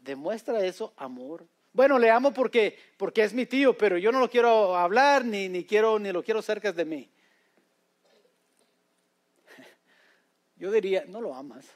Demuestra 0.00 0.64
eso 0.64 0.94
amor. 0.96 1.46
Bueno, 1.74 1.98
le 1.98 2.10
amo 2.10 2.32
porque, 2.32 2.78
porque 2.96 3.24
es 3.24 3.34
mi 3.34 3.44
tío, 3.44 3.76
pero 3.76 3.98
yo 3.98 4.10
no 4.10 4.18
lo 4.18 4.30
quiero 4.30 4.74
hablar 4.74 5.22
ni, 5.22 5.50
ni, 5.50 5.66
quiero, 5.66 5.98
ni 5.98 6.10
lo 6.12 6.22
quiero 6.22 6.40
cerca 6.40 6.72
de 6.72 6.86
mí. 6.86 7.10
Yo 10.56 10.72
diría, 10.72 11.04
no 11.06 11.20
lo 11.20 11.34
amas. 11.34 11.66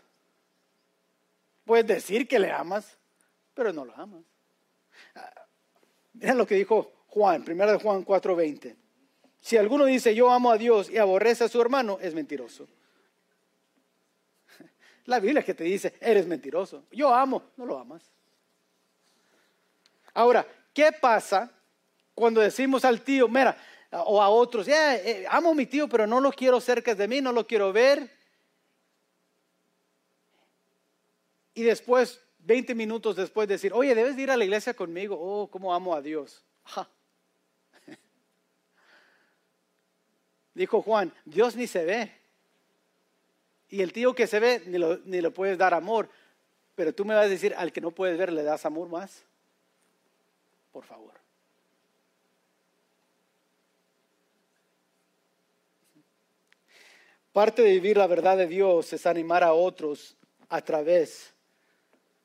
Puedes 1.66 1.86
decir 1.86 2.26
que 2.26 2.38
le 2.38 2.50
amas, 2.50 2.96
pero 3.52 3.70
no 3.70 3.84
lo 3.84 3.94
amas. 3.94 4.24
Ah, 5.14 5.30
mira 6.14 6.32
lo 6.32 6.46
que 6.46 6.54
dijo 6.54 6.99
Juan, 7.10 7.44
primero 7.44 7.72
de 7.72 7.78
Juan 7.78 8.04
4:20. 8.04 8.74
Si 9.40 9.56
alguno 9.56 9.84
dice 9.84 10.14
yo 10.14 10.30
amo 10.30 10.50
a 10.50 10.58
Dios 10.58 10.90
y 10.90 10.98
aborrece 10.98 11.44
a 11.44 11.48
su 11.48 11.60
hermano, 11.60 11.98
es 12.00 12.14
mentiroso. 12.14 12.66
La 15.06 15.20
Biblia 15.20 15.42
que 15.42 15.54
te 15.54 15.64
dice, 15.64 15.94
eres 16.00 16.26
mentiroso. 16.26 16.84
Yo 16.90 17.14
amo, 17.14 17.42
no 17.56 17.66
lo 17.66 17.78
amas. 17.78 18.02
Ahora, 20.14 20.46
¿qué 20.74 20.90
pasa 20.92 21.50
cuando 22.14 22.40
decimos 22.40 22.84
al 22.84 23.00
tío, 23.02 23.28
mira, 23.28 23.56
o 23.92 24.20
a 24.20 24.28
otros, 24.28 24.68
eh, 24.68 25.26
amo 25.30 25.50
a 25.50 25.54
mi 25.54 25.66
tío, 25.66 25.88
pero 25.88 26.06
no 26.06 26.20
lo 26.20 26.32
quiero 26.32 26.60
cerca 26.60 26.94
de 26.94 27.08
mí, 27.08 27.20
no 27.20 27.32
lo 27.32 27.46
quiero 27.46 27.72
ver? 27.72 28.10
y 31.54 31.62
después, 31.62 32.20
20 32.38 32.74
minutos 32.74 33.16
después, 33.16 33.46
decir, 33.46 33.72
oye, 33.74 33.94
debes 33.94 34.16
ir 34.16 34.30
a 34.30 34.36
la 34.36 34.44
iglesia 34.44 34.72
conmigo. 34.72 35.16
Oh, 35.20 35.48
cómo 35.48 35.74
amo 35.74 35.94
a 35.94 36.00
Dios. 36.00 36.42
Dijo 40.60 40.82
Juan, 40.82 41.10
Dios 41.24 41.56
ni 41.56 41.66
se 41.66 41.86
ve. 41.86 42.12
Y 43.70 43.80
el 43.80 43.94
tío 43.94 44.14
que 44.14 44.26
se 44.26 44.38
ve, 44.38 44.62
ni, 44.66 44.76
lo, 44.76 44.98
ni 45.06 45.22
le 45.22 45.30
puedes 45.30 45.56
dar 45.56 45.72
amor. 45.72 46.10
Pero 46.74 46.94
tú 46.94 47.06
me 47.06 47.14
vas 47.14 47.24
a 47.24 47.28
decir, 47.30 47.54
al 47.56 47.72
que 47.72 47.80
no 47.80 47.92
puedes 47.92 48.18
ver, 48.18 48.30
¿le 48.30 48.42
das 48.42 48.66
amor 48.66 48.86
más? 48.90 49.24
Por 50.70 50.84
favor. 50.84 51.14
Parte 57.32 57.62
de 57.62 57.70
vivir 57.70 57.96
la 57.96 58.06
verdad 58.06 58.36
de 58.36 58.46
Dios 58.46 58.92
es 58.92 59.06
animar 59.06 59.42
a 59.42 59.54
otros 59.54 60.14
a 60.50 60.60
través, 60.60 61.32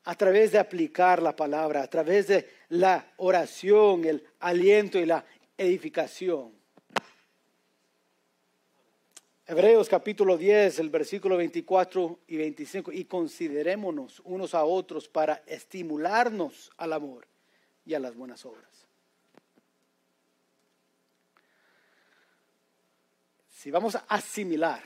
a 0.04 0.14
través 0.14 0.52
de 0.52 0.58
aplicar 0.58 1.22
la 1.22 1.34
palabra, 1.34 1.82
a 1.82 1.88
través 1.88 2.26
de 2.26 2.50
la 2.68 3.14
oración, 3.16 4.04
el 4.04 4.28
aliento 4.40 4.98
y 4.98 5.06
la 5.06 5.24
edificación. 5.56 6.55
Hebreos 9.48 9.88
capítulo 9.88 10.36
10, 10.36 10.80
el 10.80 10.90
versículo 10.90 11.36
24 11.36 12.18
y 12.26 12.36
25, 12.36 12.90
y 12.90 13.04
considerémonos 13.04 14.20
unos 14.24 14.54
a 14.54 14.64
otros 14.64 15.08
para 15.08 15.40
estimularnos 15.46 16.72
al 16.76 16.92
amor 16.92 17.28
y 17.84 17.94
a 17.94 18.00
las 18.00 18.16
buenas 18.16 18.44
obras. 18.44 18.68
Si 23.48 23.70
vamos 23.70 23.94
a 23.94 24.04
asimilar, 24.08 24.82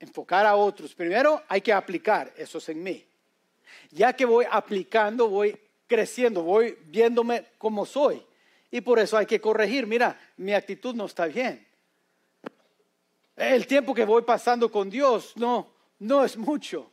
enfocar 0.00 0.46
a 0.46 0.56
otros, 0.56 0.94
primero 0.94 1.42
hay 1.46 1.60
que 1.60 1.74
aplicar, 1.74 2.32
eso 2.38 2.56
es 2.56 2.70
en 2.70 2.82
mí. 2.82 3.04
Ya 3.90 4.14
que 4.14 4.24
voy 4.24 4.46
aplicando, 4.50 5.28
voy 5.28 5.54
creciendo, 5.86 6.42
voy 6.42 6.78
viéndome 6.86 7.44
como 7.58 7.84
soy. 7.84 8.24
Y 8.70 8.80
por 8.80 8.98
eso 8.98 9.18
hay 9.18 9.26
que 9.26 9.38
corregir, 9.38 9.86
mira, 9.86 10.18
mi 10.38 10.54
actitud 10.54 10.94
no 10.94 11.04
está 11.04 11.26
bien 11.26 11.73
el 13.36 13.66
tiempo 13.66 13.94
que 13.94 14.04
voy 14.04 14.22
pasando 14.22 14.70
con 14.70 14.88
Dios 14.88 15.32
no, 15.36 15.68
no 15.98 16.24
es 16.24 16.36
mucho. 16.36 16.90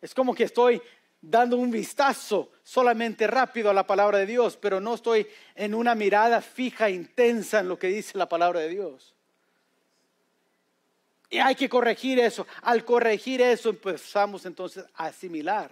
Es 0.00 0.14
como 0.14 0.34
que 0.34 0.44
estoy 0.44 0.80
dando 1.20 1.56
un 1.56 1.70
vistazo 1.70 2.50
solamente 2.62 3.26
rápido 3.26 3.70
a 3.70 3.74
la 3.74 3.86
palabra 3.86 4.18
de 4.18 4.26
Dios, 4.26 4.56
pero 4.56 4.80
no 4.80 4.94
estoy 4.94 5.26
en 5.54 5.74
una 5.74 5.94
mirada 5.94 6.40
fija, 6.40 6.90
intensa 6.90 7.60
en 7.60 7.68
lo 7.68 7.78
que 7.78 7.88
dice 7.88 8.18
la 8.18 8.28
palabra 8.28 8.60
de 8.60 8.68
Dios. 8.68 9.14
Y 11.30 11.38
hay 11.38 11.54
que 11.54 11.68
corregir 11.68 12.18
eso. 12.20 12.46
Al 12.62 12.84
corregir 12.84 13.40
eso 13.40 13.70
empezamos 13.70 14.46
entonces 14.46 14.84
a 14.94 15.06
asimilar. 15.06 15.70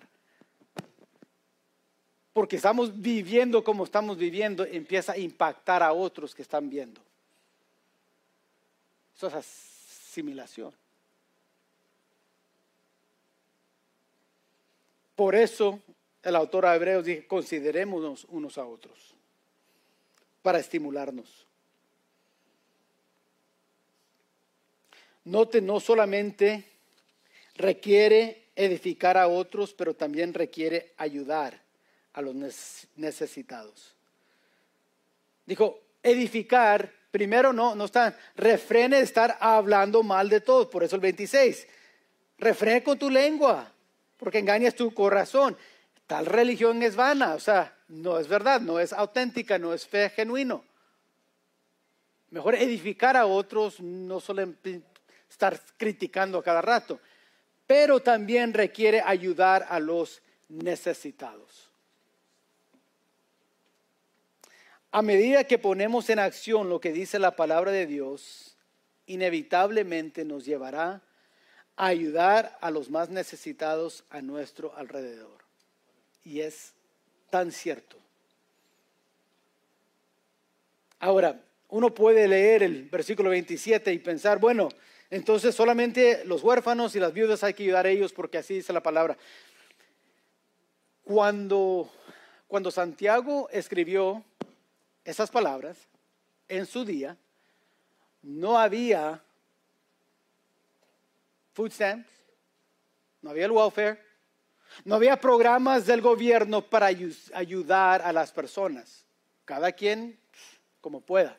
Porque 2.33 2.57
estamos 2.57 3.01
viviendo 3.01 3.65
como 3.65 3.85
estamos 3.85 4.19
viviendo, 4.19 4.65
empieza 4.65 5.13
a 5.13 5.19
impactar 5.19 5.83
a 5.83 5.93
otros 5.93 6.35
que 6.35 6.43
están 6.43 6.69
viendo. 6.69 7.01
Eso 9.15 9.29
es 9.29 9.35
así 9.35 9.76
por 15.17 15.35
eso 15.35 15.81
el 16.23 16.37
autor 16.37 16.67
a 16.67 16.77
Hebreos 16.77 17.05
dice, 17.05 17.27
considerémonos 17.27 18.27
unos 18.29 18.59
a 18.59 18.67
otros 18.67 19.15
para 20.43 20.59
estimularnos. 20.59 21.47
Note, 25.25 25.61
no 25.61 25.81
solamente 25.81 26.65
requiere 27.57 28.45
edificar 28.55 29.17
a 29.17 29.27
otros, 29.27 29.73
pero 29.73 29.95
también 29.95 30.35
requiere 30.35 30.93
ayudar 30.99 31.61
a 32.13 32.23
los 32.23 32.35
necesitados. 32.95 33.95
Dijo, 35.47 35.81
edificar 36.03 36.93
Primero, 37.17 37.51
no, 37.51 37.75
no 37.75 37.87
están, 37.87 38.15
refrene 38.35 38.99
de 38.99 39.03
estar 39.03 39.39
hablando 39.41 40.03
mal 40.03 40.29
de 40.29 40.43
todos. 40.43 40.67
Por 40.67 40.85
eso 40.85 40.97
el 40.97 41.01
26, 41.01 41.67
refrene 42.37 42.83
con 42.83 42.99
tu 42.99 43.09
lengua, 43.09 43.73
porque 44.19 44.39
engañas 44.39 44.75
tu 44.75 44.93
corazón. 44.93 45.57
Tal 46.07 46.27
religión 46.27 46.83
es 46.83 46.95
vana, 46.95 47.33
o 47.33 47.41
sea, 47.41 47.75
no 47.89 48.19
es 48.19 48.29
verdad, 48.29 48.61
no 48.61 48.79
es 48.79 48.93
auténtica, 48.93 49.59
no 49.59 49.73
es 49.73 49.87
fe 49.87 50.11
genuino. 50.11 50.63
Mejor 52.29 52.55
edificar 52.55 53.17
a 53.17 53.25
otros, 53.25 53.81
no 53.81 54.21
solo 54.21 54.47
estar 55.31 55.59
criticando 55.79 56.37
a 56.37 56.43
cada 56.43 56.61
rato, 56.61 57.01
pero 57.67 58.01
también 58.01 58.53
requiere 58.53 59.01
ayudar 59.01 59.67
a 59.71 59.81
los 59.81 60.21
necesitados. 60.51 61.66
A 64.97 65.03
medida 65.03 65.45
que 65.45 65.59
ponemos 65.59 66.09
en 66.09 66.19
acción 66.19 66.71
lo 66.71 66.81
que 66.81 66.91
dice 66.91 67.19
la 67.19 67.37
palabra 67.37 67.71
de 67.71 67.87
Dios, 67.87 68.57
inevitablemente 69.05 70.25
nos 70.25 70.47
llevará 70.47 71.03
a 71.77 71.87
ayudar 71.89 72.57
a 72.63 72.71
los 72.71 72.89
más 72.89 73.11
necesitados 73.11 74.05
a 74.09 74.23
nuestro 74.23 74.75
alrededor. 74.75 75.45
Y 76.25 76.41
es 76.41 76.73
tan 77.29 77.53
cierto. 77.53 77.99
Ahora, 80.99 81.43
uno 81.69 81.93
puede 81.93 82.27
leer 82.27 82.63
el 82.63 82.85
versículo 82.85 83.29
27 83.29 83.93
y 83.93 83.99
pensar, 83.99 84.39
bueno, 84.39 84.71
entonces 85.11 85.55
solamente 85.55 86.25
los 86.25 86.43
huérfanos 86.43 86.97
y 86.97 87.01
las 87.01 87.13
viudas 87.13 87.45
hay 87.45 87.53
que 87.53 87.65
ayudar 87.65 87.85
a 87.85 87.91
ellos 87.91 88.15
porque 88.15 88.39
así 88.39 88.55
dice 88.55 88.73
la 88.73 88.83
palabra. 88.83 89.19
Cuando, 91.05 91.93
cuando 92.49 92.71
Santiago 92.71 93.51
escribió 93.51 94.25
esas 95.07 95.31
palabras, 95.31 95.79
en 96.49 96.67
su 96.67 96.85
día 96.85 97.17
no 98.23 98.59
había 98.59 99.23
food 101.55 101.71
stamps, 101.71 102.11
no 103.23 103.31
había 103.31 103.47
el 103.47 103.53
welfare, 103.53 104.03
no 104.85 104.97
había 104.97 105.19
programas 105.19 105.87
del 105.87 106.03
gobierno 106.03 106.61
para 106.61 106.87
ayudar 106.87 108.03
a 108.03 108.13
las 108.13 108.33
personas, 108.33 109.05
cada 109.45 109.71
quien 109.71 110.19
como 110.81 111.01
pueda. 111.01 111.39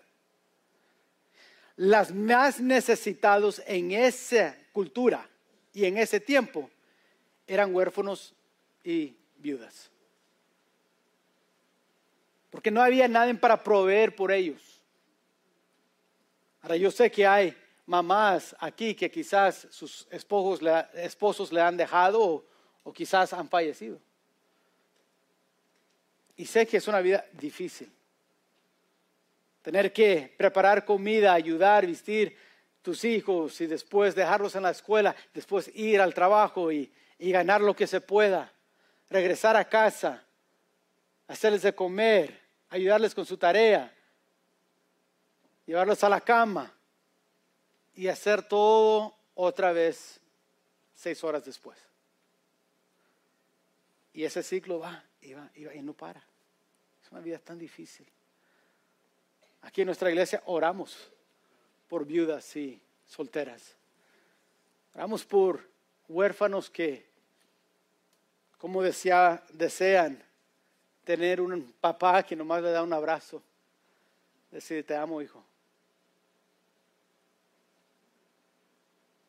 Las 1.76 2.14
más 2.14 2.62
necesitados 2.62 3.62
en 3.68 3.92
esa 3.92 4.58
cultura 4.72 5.30
y 5.74 5.86
en 5.86 5.98
ese 5.98 6.22
tiempo 6.22 6.72
eran 7.46 7.76
huérfanos 7.76 8.34
y 8.84 9.16
viudas 9.36 9.92
porque 12.58 12.72
no 12.72 12.82
había 12.82 13.08
nadie 13.08 13.36
para 13.36 13.62
proveer 13.62 14.16
por 14.16 14.32
ellos. 14.32 14.82
Ahora 16.60 16.76
yo 16.76 16.90
sé 16.90 17.12
que 17.12 17.24
hay 17.24 17.56
mamás 17.86 18.56
aquí 18.60 18.96
que 18.96 19.12
quizás 19.12 19.68
sus 19.70 20.08
esposos 20.10 20.64
le, 20.64 20.88
esposos 20.96 21.52
le 21.52 21.62
han 21.62 21.78
dejado 21.78 22.20
o, 22.20 22.46
o 22.84 22.92
quizás 22.92 23.32
han 23.32 23.48
fallecido. 23.48 24.00
Y 26.36 26.48
sé 26.48 26.66
que 26.66 26.78
es 26.78 26.88
una 26.88 27.00
vida 27.00 27.24
difícil. 27.34 27.92
Tener 29.62 29.94
que 29.94 30.34
preparar 30.36 30.84
comida, 30.84 31.34
ayudar, 31.34 31.86
vestir 31.86 32.36
tus 32.82 33.04
hijos 33.04 33.62
y 33.62 33.68
después 33.68 34.16
dejarlos 34.16 34.56
en 34.56 34.64
la 34.64 34.72
escuela, 34.72 35.16
después 35.32 35.70
ir 35.76 36.02
al 36.02 36.16
trabajo 36.16 36.72
y, 36.72 36.92
y 37.20 37.32
ganar 37.32 37.62
lo 37.62 37.76
que 37.76 37.86
se 37.86 38.02
pueda, 38.02 38.52
regresar 39.12 39.56
a 39.56 39.70
casa, 39.70 40.24
hacerles 41.28 41.62
de 41.62 41.76
comer, 41.76 42.47
ayudarles 42.70 43.14
con 43.16 43.26
su 43.26 43.38
tarea, 43.38 43.94
llevarlos 45.66 46.04
a 46.04 46.10
la 46.10 46.22
cama 46.22 46.74
y 47.96 48.08
hacer 48.08 48.42
todo 48.48 49.16
otra 49.36 49.72
vez 49.72 50.20
seis 50.96 51.24
horas 51.24 51.46
después. 51.46 51.78
Y 54.14 54.24
ese 54.24 54.42
ciclo 54.42 54.80
va 54.80 55.04
y 55.22 55.34
va 55.34 55.50
y 55.56 55.66
va 55.66 55.76
y 55.76 55.82
no 55.82 55.94
para. 55.94 56.24
Es 57.04 57.12
una 57.12 57.22
vida 57.22 57.40
tan 57.40 57.58
difícil. 57.58 58.08
Aquí 59.62 59.82
en 59.82 59.88
nuestra 59.88 60.10
iglesia 60.10 60.42
oramos 60.46 61.12
por 61.88 62.06
viudas 62.06 62.56
y 62.56 62.82
solteras. 63.06 63.76
Oramos 64.94 65.24
por 65.26 65.70
huérfanos 66.08 66.70
que, 66.70 67.06
como 68.58 68.82
decía, 68.82 69.44
desean 69.54 70.24
tener 71.08 71.40
un 71.40 71.72
papá 71.80 72.22
que 72.22 72.36
nomás 72.36 72.62
le 72.62 72.70
da 72.70 72.84
un 72.84 72.92
abrazo, 72.92 73.42
decir 74.52 74.86
te 74.86 74.94
amo 74.94 75.22
hijo. 75.22 75.42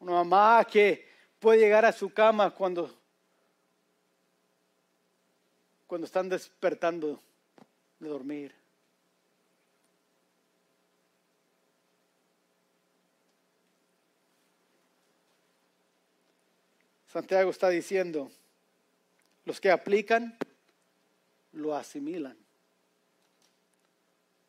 Una 0.01 0.15
mamá 0.15 0.65
que 0.65 1.09
puede 1.39 1.61
llegar 1.61 1.85
a 1.85 1.93
su 1.93 2.13
cama 2.13 2.51
cuando, 2.51 2.93
cuando 5.87 6.05
están 6.05 6.29
despertando 6.29 7.23
de 8.01 8.09
dormir. 8.09 8.53
Santiago 17.07 17.53
está 17.53 17.69
diciendo, 17.69 18.33
Los 19.45 19.61
que 19.61 19.71
aplican 19.71 20.37
lo 21.53 21.75
asimilan 21.75 22.37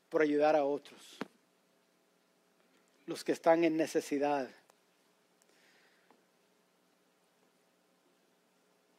por 0.10 0.22
ayudar 0.22 0.56
a 0.56 0.66
otros. 0.66 1.18
Los 3.06 3.24
que 3.24 3.32
están 3.32 3.64
en 3.64 3.78
necesidad. 3.78 4.50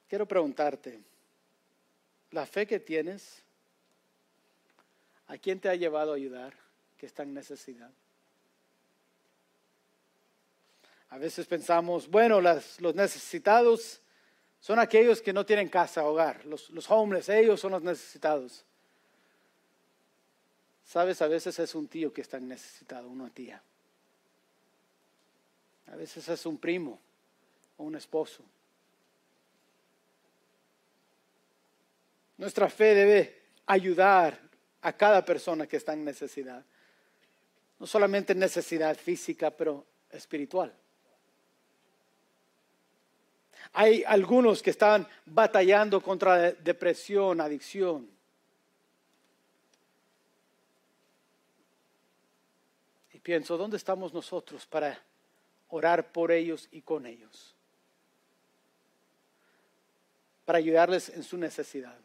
Quiero 0.09 0.27
preguntarte, 0.27 1.01
¿la 2.33 2.47
fe 2.47 2.67
que 2.67 2.81
tienes, 2.81 3.43
a 5.29 5.39
quién 5.39 5.61
te 5.61 5.69
ha 5.69 5.77
llevado 5.77 6.13
a 6.13 6.17
ayudar 6.17 6.55
que 6.99 7.07
está 7.07 7.23
en 7.23 7.35
necesidad? 7.35 7.91
A 11.11 11.19
veces 11.19 11.47
pensamos, 11.47 12.09
bueno, 12.09 12.41
las, 12.41 12.81
los 12.81 12.95
necesitados 12.95 14.01
son 14.61 14.79
aquellos 14.79 15.23
que 15.23 15.33
no 15.33 15.47
tienen 15.47 15.69
casa, 15.69 16.05
hogar, 16.05 16.45
los, 16.45 16.71
homeless, 16.91 17.31
ellos 17.31 17.59
son 17.59 17.73
los 17.73 17.83
necesitados. 17.83 18.65
Sabes, 20.85 21.23
a 21.23 21.29
veces 21.29 21.59
es 21.59 21.75
un 21.75 21.89
tío 21.89 22.13
que 22.13 22.21
está 22.21 22.39
necesitado, 22.39 23.09
una 23.09 23.31
tía. 23.31 23.63
A 25.87 25.97
veces 25.97 26.29
es 26.29 26.47
un 26.47 26.59
primo 26.59 27.01
o 27.79 27.85
un 27.85 27.97
esposo. 27.97 28.45
Nuestra 32.37 32.69
fe 32.69 32.95
debe 32.95 33.43
ayudar 33.67 34.39
a 34.83 34.93
cada 34.93 35.25
persona 35.25 35.67
que 35.67 35.77
está 35.77 35.95
en 35.95 36.05
necesidad. 36.05 36.65
No 37.79 37.87
solamente 37.87 38.35
necesidad 38.35 38.97
física, 38.97 39.51
pero 39.51 39.87
espiritual. 40.11 40.75
Hay 43.73 44.03
algunos 44.07 44.63
que 44.63 44.71
están 44.71 45.07
batallando 45.27 46.01
contra 46.01 46.53
depresión, 46.53 47.41
adicción. 47.41 48.09
Y 53.13 53.19
pienso, 53.21 53.57
¿dónde 53.57 53.77
estamos 53.77 54.13
nosotros 54.13 54.67
para 54.67 55.01
orar 55.69 56.11
por 56.13 56.33
ellos 56.33 56.69
y 56.73 56.83
con 56.83 57.07
ellos? 57.07 57.55
Para 60.45 60.59
ayudarles 60.59 61.09
en 61.11 61.23
su 61.23 61.37
necesidad. 61.37 61.99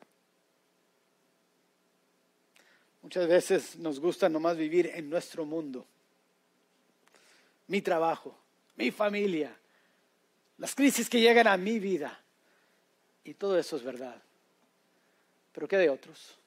Muchas 3.01 3.27
veces 3.27 3.75
nos 3.77 3.99
gusta 3.99 4.29
nomás 4.29 4.57
vivir 4.57 4.91
en 4.93 5.09
nuestro 5.09 5.45
mundo. 5.45 5.85
Mi 7.67 7.81
trabajo, 7.81 8.35
mi 8.75 8.91
familia, 8.91 9.55
las 10.57 10.75
crisis 10.75 11.09
que 11.09 11.19
llegan 11.19 11.47
a 11.47 11.57
mi 11.57 11.79
vida. 11.79 12.19
Y 13.23 13.33
todo 13.33 13.57
eso 13.57 13.75
es 13.75 13.83
verdad. 13.83 14.21
Pero 15.51 15.67
¿qué 15.67 15.77
de 15.77 15.89
otros? 15.89 16.37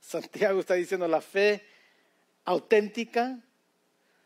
Santiago 0.00 0.60
está 0.60 0.74
diciendo, 0.74 1.06
la 1.06 1.20
fe 1.20 1.64
auténtica 2.44 3.38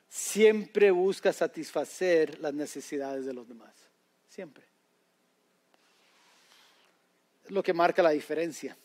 siempre 0.09 0.91
busca 0.91 1.33
satisfacer 1.33 2.39
las 2.41 2.55
necesidades 2.55 3.27
de 3.27 3.35
los 3.35 3.49
demás. 3.49 3.73
Siempre. 4.29 4.65
Es 7.45 7.51
lo 7.51 7.63
que 7.63 7.73
marca 7.73 8.03
la 8.03 8.11
diferencia. 8.11 8.77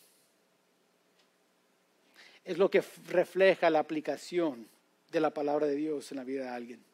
Es 2.44 2.58
lo 2.58 2.70
que 2.70 2.84
refleja 3.08 3.70
la 3.70 3.80
aplicación 3.80 4.68
de 5.12 5.20
la 5.20 5.30
palabra 5.30 5.66
de 5.68 5.76
Dios 5.76 6.12
en 6.12 6.18
la 6.18 6.24
vida 6.24 6.44
de 6.44 6.50
alguien. 6.50 6.89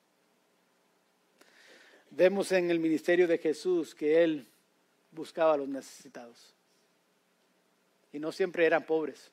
Vemos 2.11 2.51
en 2.51 2.71
el 2.71 2.79
ministerio 2.79 3.27
de 3.27 3.37
Jesús 3.37 3.93
que 3.93 4.23
Él 4.23 4.47
buscaba 5.11 5.53
a 5.53 5.57
los 5.57 5.67
necesitados. 5.67 6.53
Y 8.13 8.19
no 8.19 8.31
siempre 8.31 8.65
eran 8.65 8.85
pobres. 8.85 9.31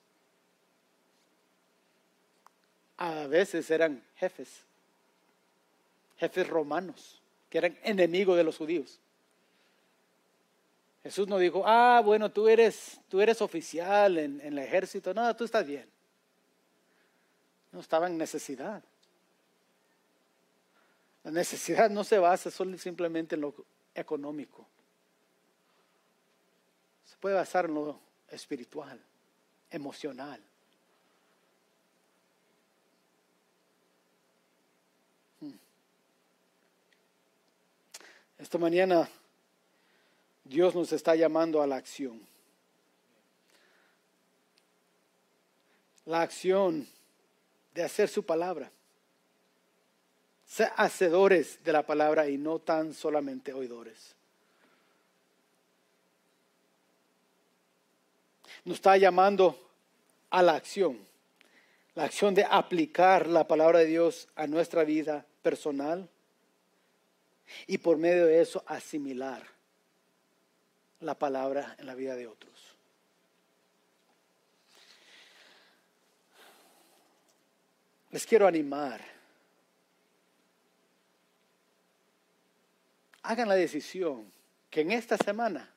A 2.97 3.27
veces 3.27 3.71
eran 3.71 4.03
jefes, 4.17 4.49
jefes 6.19 6.49
romanos, 6.49 7.21
que 7.51 7.59
eran 7.59 7.79
enemigos 7.83 8.37
de 8.37 8.45
los 8.45 8.57
judíos. 8.57 8.99
Jesús 11.03 11.27
no 11.27 11.39
dijo, 11.39 11.65
ah, 11.67 12.01
bueno, 12.05 12.31
tú 12.31 12.49
eres, 12.49 13.01
tú 13.09 13.21
eres 13.21 13.43
oficial 13.43 14.19
en, 14.19 14.41
el 14.41 14.59
ejército. 14.59 15.13
No, 15.13 15.35
tú 15.35 15.45
estás 15.45 15.67
bien. 15.67 15.87
No 17.73 17.81
estaba 17.81 18.07
en 18.07 18.17
necesidad. 18.17 18.83
La 21.25 21.31
necesidad 21.31 21.89
no 21.89 22.03
se 22.03 22.19
basa 22.19 22.51
solo 22.51 22.77
simplemente 22.79 23.37
en 23.37 23.43
lo 23.43 23.55
económico. 23.95 24.67
Se 27.05 27.17
puede 27.17 27.37
basar 27.37 27.67
en 27.67 27.75
lo 27.75 28.01
espiritual, 28.29 29.01
emocional. 29.71 30.43
Hmm. 35.41 35.53
Esta 38.39 38.59
mañana 38.59 39.09
Dios 40.43 40.75
nos 40.75 40.93
está 40.93 41.15
llamando 41.15 41.63
a 41.63 41.67
la 41.69 41.77
acción. 41.77 42.21
La 46.05 46.23
acción 46.23 46.89
de 47.75 47.85
hacer 47.85 48.09
su 48.09 48.27
palabra 48.27 48.73
hacedores 50.61 51.63
de 51.65 51.73
la 51.73 51.85
palabra 51.85 52.29
y 52.29 52.37
no 52.37 52.59
tan 52.59 52.93
solamente 52.93 53.53
oidores. 53.53 54.15
Nos 58.65 58.77
está 58.77 58.97
llamando 58.97 59.59
a 60.31 60.43
la 60.43 60.55
acción, 60.55 60.99
la 61.95 62.05
acción 62.05 62.35
de 62.35 62.45
aplicar 62.45 63.27
la 63.27 63.47
palabra 63.47 63.81
de 63.81 63.87
Dios 63.87 64.29
a 64.37 64.47
nuestra 64.47 64.85
vida 64.85 65.25
personal 65.43 66.09
y 67.67 67.79
por 67.79 67.97
medio 67.97 68.27
de 68.27 68.41
eso 68.41 68.63
asimilar 68.67 69.43
la 71.01 71.19
palabra 71.19 71.75
en 71.79 71.87
la 71.87 71.95
vida 71.95 72.15
de 72.15 72.27
otros. 72.27 72.53
Les 78.11 78.27
quiero 78.27 78.47
animar 78.47 79.12
hagan 83.23 83.49
la 83.49 83.55
decisión 83.55 84.31
que 84.71 84.81
en 84.81 84.93
esta 84.93 85.17
semana 85.17 85.73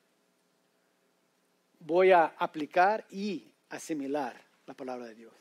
voy 1.80 2.12
a 2.12 2.34
aplicar 2.38 3.06
y 3.10 3.50
asimilar 3.68 4.40
la 4.66 4.74
palabra 4.74 5.06
de 5.06 5.14
Dios. 5.14 5.34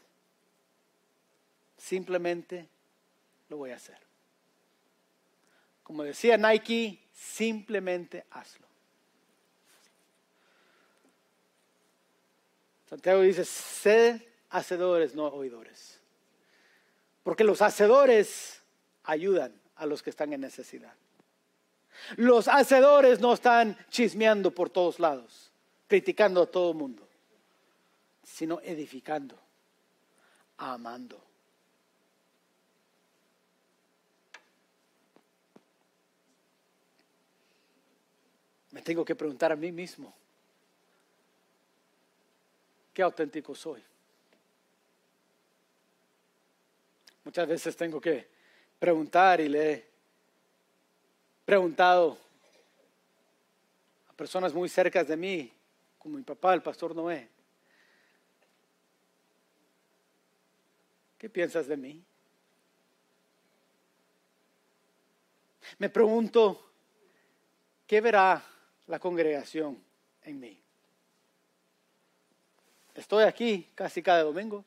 Simplemente 1.78 2.68
lo 3.50 3.58
voy 3.58 3.72
a 3.72 3.76
hacer. 3.76 3.98
Como 5.84 6.04
decía 6.04 6.38
Nike, 6.38 7.00
simplemente 7.14 8.26
hazlo. 8.32 8.66
Santiago 12.90 13.22
dice, 13.22 13.46
sed 13.46 14.22
hacedores, 14.50 15.16
no 15.16 15.28
oidores. 15.28 16.00
Porque 17.24 17.44
los 17.44 17.62
hacedores 17.62 18.62
ayudan 19.04 19.60
a 19.76 19.86
los 19.86 20.04
que 20.04 20.12
están 20.12 20.34
en 20.34 20.42
necesidad. 20.42 20.94
Los 22.18 22.48
hacedores 22.48 23.20
no 23.20 23.34
están 23.34 23.78
chismeando 23.90 24.52
por 24.52 24.70
todos 24.70 25.00
lados, 25.00 25.52
criticando 25.88 26.44
a 26.44 26.46
todo 26.46 26.72
el 26.72 26.78
mundo, 26.78 27.08
sino 28.24 28.60
edificando, 28.62 29.38
amando. 30.58 31.22
Me 38.72 38.82
tengo 38.82 39.06
que 39.06 39.16
preguntar 39.16 39.52
a 39.52 39.56
mí 39.56 39.72
mismo, 39.72 40.14
¿qué 42.94 43.02
auténtico 43.02 43.56
soy? 43.56 43.82
Muchas 47.24 47.48
veces 47.48 47.76
tengo 47.76 48.00
que 48.00 48.28
preguntar 48.78 49.42
y 49.42 49.50
leer 49.50 49.95
preguntado 51.46 52.18
a 54.10 54.14
personas 54.14 54.54
muy 54.54 54.68
cercas 54.68 55.08
de 55.08 55.16
mí, 55.16 55.52
como 56.00 56.18
mi 56.18 56.24
papá, 56.24 56.54
el 56.54 56.64
pastor 56.64 56.96
Noé, 56.96 57.30
¿qué 61.20 61.30
piensas 61.30 61.68
de 61.68 61.78
mí? 61.78 62.04
Me 65.78 65.90
pregunto, 65.90 66.64
¿qué 67.88 68.02
verá 68.02 68.44
la 68.88 69.00
congregación 69.00 69.82
en 70.24 70.40
mí? 70.40 70.60
Estoy 72.96 73.26
aquí 73.26 73.68
casi 73.76 74.02
cada 74.02 74.24
domingo. 74.24 74.64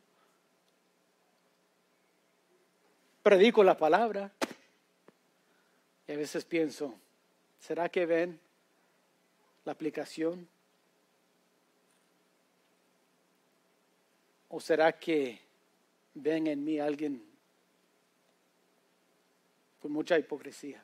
Predico 3.23 3.65
la 3.65 3.77
palabra. 3.77 4.31
Y 6.09 6.13
a 6.13 6.17
veces 6.17 6.47
pienso, 6.47 6.99
¿será 7.61 7.91
que 7.91 8.07
ven 8.07 8.41
la 9.67 9.73
aplicación? 9.73 10.49
¿O 14.49 14.59
será 14.59 14.99
que 14.99 15.39
ven 16.15 16.47
en 16.47 16.65
mí 16.65 16.81
alguien 16.81 17.23
con 19.83 19.93
mucha 19.93 20.19
hipocresía? 20.19 20.83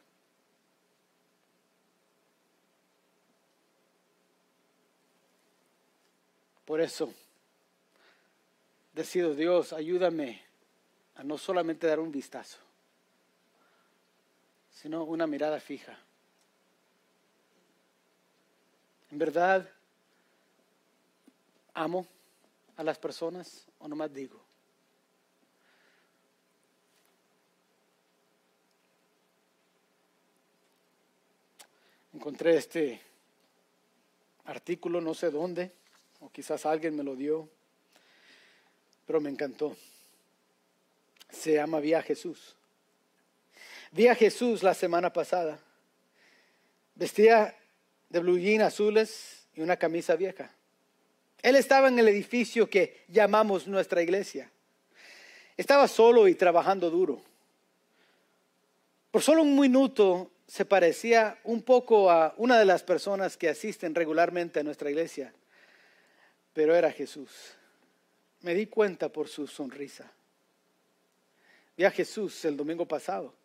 Por 6.66 6.82
eso, 6.82 7.12
decido 8.92 9.34
Dios, 9.34 9.72
ayúdame 9.72 10.42
a 11.14 11.24
no 11.24 11.38
solamente 11.38 11.86
dar 11.86 12.00
un 12.00 12.12
vistazo, 12.12 12.58
sino 14.74 15.04
una 15.04 15.26
mirada 15.26 15.60
fija. 15.60 15.98
En 19.10 19.18
verdad, 19.18 19.70
amo 21.72 22.06
a 22.76 22.82
las 22.82 22.98
personas 22.98 23.66
o 23.78 23.88
nomás 23.88 24.12
digo. 24.12 24.42
Encontré 32.12 32.56
este 32.56 33.00
artículo, 34.44 35.00
no 35.00 35.14
sé 35.14 35.30
dónde, 35.30 35.72
o 36.20 36.30
quizás 36.30 36.66
alguien 36.66 36.96
me 36.96 37.02
lo 37.02 37.16
dio, 37.16 37.48
pero 39.06 39.20
me 39.20 39.30
encantó. 39.30 39.76
Se 41.30 41.54
llama 41.54 41.80
Vía 41.80 42.02
Jesús. 42.02 42.56
Vi 43.94 44.08
a 44.08 44.16
Jesús 44.16 44.64
la 44.64 44.74
semana 44.74 45.12
pasada. 45.12 45.56
Vestía 46.96 47.54
de 48.08 48.18
blue 48.18 48.40
azules 48.60 49.46
y 49.54 49.60
una 49.60 49.76
camisa 49.76 50.16
vieja. 50.16 50.50
Él 51.40 51.54
estaba 51.54 51.86
en 51.86 52.00
el 52.00 52.08
edificio 52.08 52.68
que 52.68 53.04
llamamos 53.06 53.68
nuestra 53.68 54.02
iglesia. 54.02 54.50
Estaba 55.56 55.86
solo 55.86 56.26
y 56.26 56.34
trabajando 56.34 56.90
duro. 56.90 57.22
Por 59.12 59.22
solo 59.22 59.42
un 59.42 59.56
minuto 59.56 60.32
se 60.48 60.64
parecía 60.64 61.38
un 61.44 61.62
poco 61.62 62.10
a 62.10 62.34
una 62.36 62.58
de 62.58 62.64
las 62.64 62.82
personas 62.82 63.36
que 63.36 63.48
asisten 63.48 63.94
regularmente 63.94 64.58
a 64.58 64.64
nuestra 64.64 64.90
iglesia, 64.90 65.32
pero 66.52 66.74
era 66.74 66.90
Jesús. 66.90 67.30
Me 68.40 68.54
di 68.54 68.66
cuenta 68.66 69.08
por 69.08 69.28
su 69.28 69.46
sonrisa. 69.46 70.10
Vi 71.76 71.84
a 71.84 71.92
Jesús 71.92 72.44
el 72.44 72.56
domingo 72.56 72.88
pasado. 72.88 73.43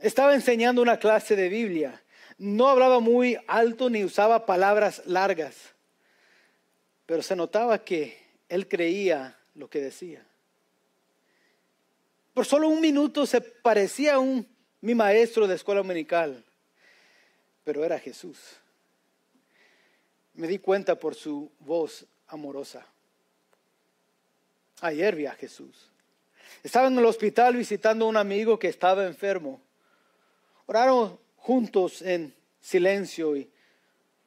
Estaba 0.00 0.34
enseñando 0.34 0.82
una 0.82 0.98
clase 0.98 1.36
de 1.36 1.48
Biblia. 1.48 2.02
No 2.38 2.68
hablaba 2.68 3.00
muy 3.00 3.38
alto 3.46 3.90
ni 3.90 4.02
usaba 4.02 4.46
palabras 4.46 5.02
largas 5.06 5.74
pero 7.10 7.24
se 7.24 7.34
notaba 7.34 7.84
que 7.84 8.16
él 8.48 8.68
creía 8.68 9.36
lo 9.56 9.68
que 9.68 9.80
decía. 9.80 10.24
Por 12.32 12.46
solo 12.46 12.68
un 12.68 12.80
minuto 12.80 13.26
se 13.26 13.40
parecía 13.40 14.14
a 14.14 14.18
un, 14.20 14.46
mi 14.80 14.94
maestro 14.94 15.48
de 15.48 15.56
escuela 15.56 15.80
dominical, 15.80 16.44
pero 17.64 17.84
era 17.84 17.98
Jesús. 17.98 18.38
Me 20.34 20.46
di 20.46 20.60
cuenta 20.60 20.94
por 20.94 21.16
su 21.16 21.50
voz 21.58 22.06
amorosa. 22.28 22.86
Ayer 24.80 25.16
vi 25.16 25.26
a 25.26 25.34
Jesús. 25.34 25.90
Estaba 26.62 26.86
en 26.86 26.96
el 26.96 27.06
hospital 27.06 27.56
visitando 27.56 28.04
a 28.04 28.08
un 28.08 28.18
amigo 28.18 28.56
que 28.56 28.68
estaba 28.68 29.04
enfermo. 29.04 29.60
Oraron 30.70 31.18
juntos 31.36 32.00
en 32.00 32.32
silencio 32.60 33.36
y 33.36 33.50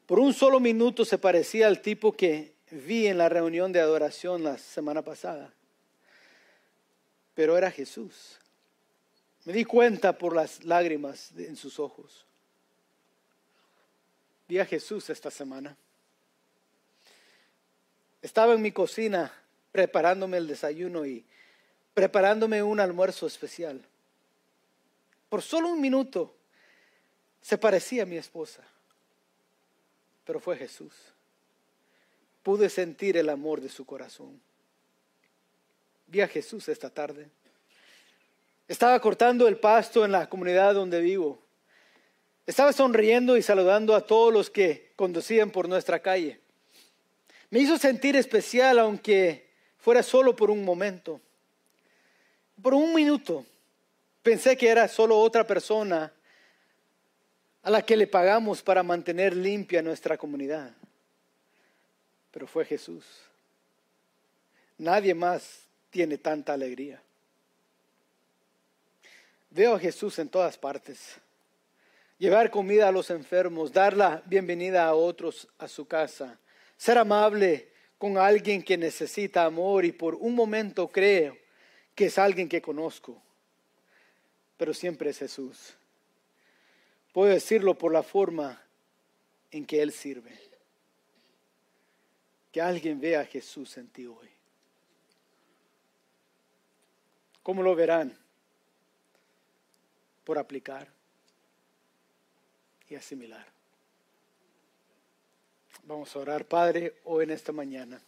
por 0.05 0.19
un 0.19 0.33
solo 0.33 0.59
minuto 0.59 1.05
se 1.05 1.17
parecía 1.17 1.67
al 1.67 1.81
tipo 1.81 2.11
que 2.11 2.51
vi 2.69 3.07
en 3.07 3.17
la 3.17 3.29
reunión 3.29 3.71
de 3.71 3.79
adoración 3.79 4.43
la 4.43 4.57
semana 4.57 5.01
pasada. 5.03 5.53
Pero 7.33 7.57
era 7.57 7.71
Jesús. 7.71 8.39
Me 9.45 9.53
di 9.53 9.63
cuenta 9.63 10.17
por 10.17 10.35
las 10.35 10.65
lágrimas 10.65 11.31
en 11.37 11.55
sus 11.55 11.79
ojos. 11.79 12.25
Vi 14.49 14.59
a 14.59 14.65
Jesús 14.65 15.09
esta 15.09 15.31
semana. 15.31 15.77
Estaba 18.21 18.53
en 18.53 18.61
mi 18.61 18.73
cocina 18.73 19.31
preparándome 19.71 20.35
el 20.35 20.47
desayuno 20.49 21.05
y 21.05 21.23
preparándome 21.93 22.61
un 22.61 22.81
almuerzo 22.81 23.27
especial. 23.27 23.81
Por 25.33 25.41
solo 25.41 25.69
un 25.69 25.81
minuto 25.81 26.31
se 27.41 27.57
parecía 27.57 28.03
a 28.03 28.05
mi 28.05 28.17
esposa, 28.17 28.61
pero 30.23 30.39
fue 30.39 30.55
Jesús 30.55 30.93
pude 32.43 32.69
sentir 32.69 33.17
el 33.17 33.29
amor 33.29 33.59
de 33.59 33.67
su 33.67 33.83
corazón. 33.83 34.39
Vi 36.05 36.21
a 36.21 36.27
Jesús 36.27 36.69
esta 36.69 36.91
tarde. 36.91 37.31
Estaba 38.67 38.99
cortando 38.99 39.47
el 39.47 39.57
pasto 39.57 40.05
en 40.05 40.11
la 40.11 40.29
comunidad 40.29 40.75
donde 40.75 41.01
vivo. 41.01 41.41
Estaba 42.45 42.71
sonriendo 42.71 43.35
y 43.35 43.41
saludando 43.41 43.95
a 43.95 44.05
todos 44.05 44.31
los 44.31 44.51
que 44.51 44.91
conducían 44.95 45.49
por 45.49 45.67
nuestra 45.67 45.99
calle. 45.99 46.41
Me 47.49 47.57
hizo 47.57 47.79
sentir 47.79 48.15
especial 48.15 48.77
aunque 48.77 49.49
fuera 49.79 50.03
solo 50.03 50.35
por 50.35 50.51
un 50.51 50.63
momento. 50.63 51.19
Por 52.61 52.75
un 52.75 52.93
minuto 52.93 53.47
pensé 54.23 54.57
que 54.57 54.69
era 54.69 54.87
solo 54.87 55.19
otra 55.19 55.45
persona 55.45 56.11
a 57.61 57.69
la 57.69 57.81
que 57.83 57.95
le 57.95 58.07
pagamos 58.07 58.63
para 58.63 58.81
mantener 58.81 59.35
limpia 59.35 59.81
nuestra 59.81 60.17
comunidad 60.17 60.73
pero 62.33 62.47
fue 62.47 62.65
Jesús. 62.65 63.05
Nadie 64.79 65.13
más 65.13 65.67
tiene 65.91 66.17
tanta 66.17 66.53
alegría. 66.53 66.99
Veo 69.51 69.75
a 69.75 69.79
Jesús 69.79 70.17
en 70.17 70.27
todas 70.27 70.57
partes. 70.57 71.15
Llevar 72.17 72.49
comida 72.49 72.87
a 72.87 72.91
los 72.91 73.11
enfermos, 73.11 73.71
dar 73.71 73.95
la 73.95 74.23
bienvenida 74.25 74.85
a 74.85 74.95
otros 74.95 75.47
a 75.59 75.67
su 75.67 75.87
casa, 75.87 76.39
ser 76.75 76.97
amable 76.97 77.69
con 77.99 78.17
alguien 78.17 78.63
que 78.63 78.77
necesita 78.77 79.45
amor 79.45 79.85
y 79.85 79.91
por 79.91 80.15
un 80.15 80.33
momento 80.33 80.87
creo 80.87 81.37
que 81.93 82.05
es 82.05 82.17
alguien 82.17 82.49
que 82.49 82.63
conozco, 82.63 83.21
pero 84.57 84.73
siempre 84.73 85.09
es 85.09 85.19
Jesús. 85.19 85.75
Puedo 87.11 87.31
decirlo 87.31 87.77
por 87.77 87.91
la 87.91 88.03
forma 88.03 88.61
en 89.51 89.65
que 89.65 89.81
Él 89.81 89.91
sirve 89.91 90.43
que 92.53 92.61
alguien 92.61 93.01
vea 93.01 93.21
a 93.21 93.25
Jesús 93.25 93.75
en 93.77 93.87
ti 93.89 94.05
hoy. 94.05 94.29
¿Cómo 97.41 97.63
lo 97.63 97.75
verán? 97.75 98.15
Por 100.23 100.37
aplicar 100.37 100.87
y 102.87 102.93
asimilar. 102.93 103.45
Vamos 105.81 106.15
a 106.15 106.19
orar, 106.19 106.45
Padre, 106.45 107.01
hoy 107.05 107.23
en 107.23 107.31
esta 107.31 107.51
mañana. 107.51 107.99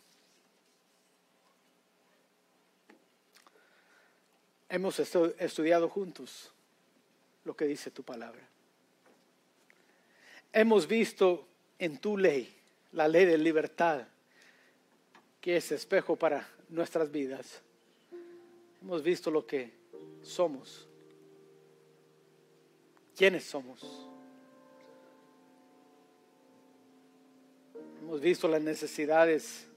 Hemos 4.76 5.00
estudiado 5.00 5.88
juntos 5.88 6.52
lo 7.46 7.56
que 7.56 7.64
dice 7.64 7.92
tu 7.92 8.04
palabra. 8.04 8.42
Hemos 10.52 10.86
visto 10.86 11.48
en 11.80 11.98
tu 11.98 12.18
ley, 12.18 12.54
la 12.92 13.08
ley 13.08 13.24
de 13.24 13.38
libertad, 13.38 14.06
que 15.40 15.56
es 15.56 15.72
espejo 15.72 16.18
para 16.18 16.46
nuestras 16.68 17.10
vidas. 17.10 17.62
Hemos 18.82 19.02
visto 19.02 19.32
lo 19.32 19.48
que 19.48 19.72
somos. 20.22 20.86
¿Quiénes 23.16 23.46
somos? 23.46 23.82
Hemos 28.02 28.20
visto 28.20 28.46
las 28.50 28.62
necesidades 28.62 29.68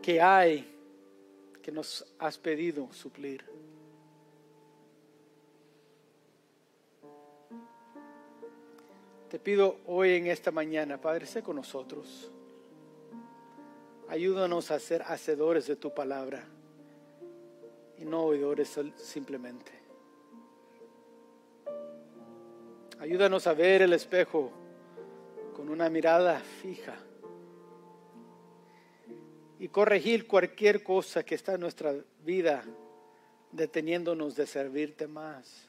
que 0.00 0.22
hay 0.22 0.74
que 1.62 1.70
nos 1.70 2.06
has 2.18 2.38
pedido 2.38 2.90
suplir. 2.94 3.57
Te 9.28 9.38
pido 9.38 9.76
hoy 9.86 10.12
en 10.12 10.26
esta 10.26 10.50
mañana, 10.50 10.98
Padre, 10.98 11.26
sé 11.26 11.42
con 11.42 11.56
nosotros. 11.56 12.32
Ayúdanos 14.08 14.70
a 14.70 14.78
ser 14.78 15.02
hacedores 15.02 15.66
de 15.66 15.76
tu 15.76 15.92
palabra 15.92 16.46
y 17.98 18.06
no 18.06 18.22
oidores 18.22 18.80
simplemente. 18.96 19.70
Ayúdanos 22.98 23.46
a 23.46 23.52
ver 23.52 23.82
el 23.82 23.92
espejo 23.92 24.50
con 25.54 25.68
una 25.68 25.90
mirada 25.90 26.40
fija 26.40 26.96
y 29.58 29.68
corregir 29.68 30.26
cualquier 30.26 30.82
cosa 30.82 31.22
que 31.22 31.34
está 31.34 31.54
en 31.54 31.60
nuestra 31.60 31.94
vida 32.24 32.64
deteniéndonos 33.52 34.36
de 34.36 34.46
servirte 34.46 35.06
más, 35.06 35.67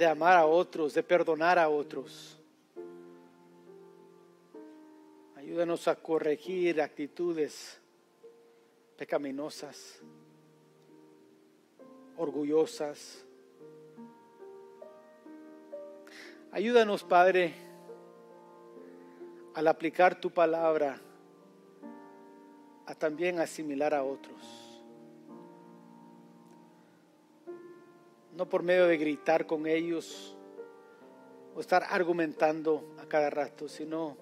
de 0.00 0.06
amar 0.06 0.34
a 0.38 0.46
otros, 0.46 0.94
de 0.94 1.02
perdonar 1.02 1.58
a 1.58 1.68
otros. 1.68 2.38
Ayúdanos 5.36 5.86
a 5.88 5.94
corregir 5.94 6.80
actitudes 6.80 7.78
pecaminosas, 8.96 10.00
orgullosas. 12.16 13.26
Ayúdanos, 16.50 17.04
Padre, 17.04 17.52
al 19.52 19.68
aplicar 19.68 20.18
tu 20.18 20.30
palabra 20.30 20.98
a 22.86 22.94
también 22.94 23.38
asimilar 23.38 23.92
a 23.92 24.02
otros. 24.02 24.59
No 28.40 28.48
por 28.48 28.62
medio 28.62 28.86
de 28.86 28.96
gritar 28.96 29.44
con 29.44 29.66
ellos 29.66 30.34
o 31.54 31.60
estar 31.60 31.84
argumentando 31.90 32.94
a 32.98 33.04
cada 33.04 33.28
rato, 33.28 33.68
sino 33.68 34.16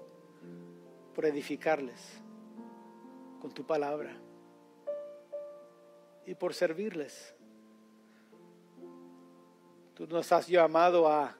por 1.14 1.24
edificarles 1.24 2.20
con 3.40 3.54
tu 3.54 3.64
palabra 3.64 4.16
y 6.26 6.34
por 6.34 6.52
servirles. 6.52 7.32
Tú 9.94 10.08
nos 10.08 10.32
has 10.32 10.48
llamado 10.48 11.06
a 11.06 11.36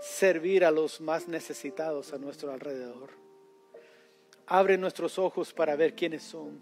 servir 0.00 0.64
a 0.64 0.72
los 0.72 1.00
más 1.00 1.28
necesitados 1.28 2.12
a 2.12 2.18
nuestro 2.18 2.50
alrededor. 2.50 3.10
Abre 4.48 4.76
nuestros 4.78 5.16
ojos 5.16 5.52
para 5.52 5.76
ver 5.76 5.94
quiénes 5.94 6.24
son. 6.24 6.60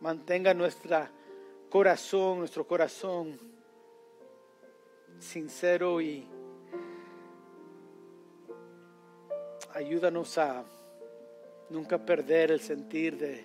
Mantenga 0.00 0.54
nuestro 0.54 1.06
corazón, 1.68 2.38
nuestro 2.38 2.66
corazón 2.66 3.38
sincero 5.18 6.00
y 6.00 6.26
ayúdanos 9.74 10.38
a 10.38 10.64
nunca 11.68 11.98
perder 11.98 12.50
el 12.50 12.60
sentir 12.60 13.18
de, 13.18 13.44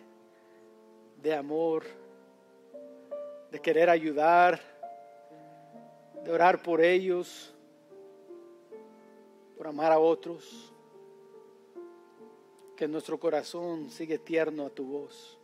de 1.21 1.33
amor, 1.33 1.83
de 3.51 3.59
querer 3.59 3.89
ayudar, 3.89 4.61
de 6.23 6.31
orar 6.31 6.63
por 6.63 6.79
ellos, 6.79 7.53
por 9.57 9.67
amar 9.67 9.91
a 9.91 9.99
otros. 9.99 10.73
Que 12.77 12.87
nuestro 12.87 13.19
corazón 13.19 13.89
sigue 13.89 14.17
tierno 14.17 14.65
a 14.65 14.69
tu 14.69 14.85
voz. 14.85 15.37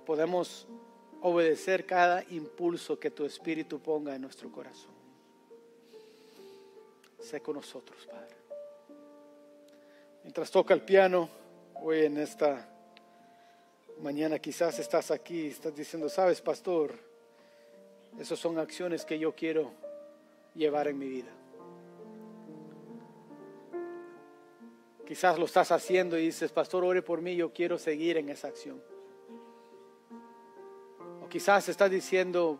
Que 0.00 0.06
podemos 0.06 0.66
obedecer 1.20 1.84
cada 1.84 2.24
impulso 2.30 2.98
que 2.98 3.10
tu 3.10 3.26
Espíritu 3.26 3.80
ponga 3.80 4.14
en 4.14 4.22
nuestro 4.22 4.50
corazón. 4.50 4.94
Sé 7.18 7.42
con 7.42 7.56
nosotros, 7.56 8.06
Padre. 8.06 8.34
Mientras 10.22 10.50
toca 10.50 10.72
el 10.72 10.80
piano, 10.80 11.28
hoy 11.82 12.06
en 12.06 12.16
esta 12.16 12.66
mañana 14.00 14.38
quizás 14.38 14.78
estás 14.78 15.10
aquí, 15.10 15.48
estás 15.48 15.76
diciendo, 15.76 16.08
sabes, 16.08 16.40
pastor, 16.40 16.94
esas 18.18 18.38
son 18.38 18.58
acciones 18.58 19.04
que 19.04 19.18
yo 19.18 19.34
quiero 19.34 19.70
llevar 20.54 20.88
en 20.88 20.98
mi 20.98 21.08
vida. 21.08 21.30
Quizás 25.06 25.38
lo 25.38 25.44
estás 25.44 25.70
haciendo 25.72 26.18
y 26.18 26.24
dices, 26.24 26.50
pastor, 26.52 26.84
ore 26.84 27.02
por 27.02 27.20
mí, 27.20 27.36
yo 27.36 27.52
quiero 27.52 27.76
seguir 27.76 28.16
en 28.16 28.30
esa 28.30 28.48
acción. 28.48 28.89
Quizás 31.30 31.68
estás 31.68 31.88
diciendo, 31.88 32.58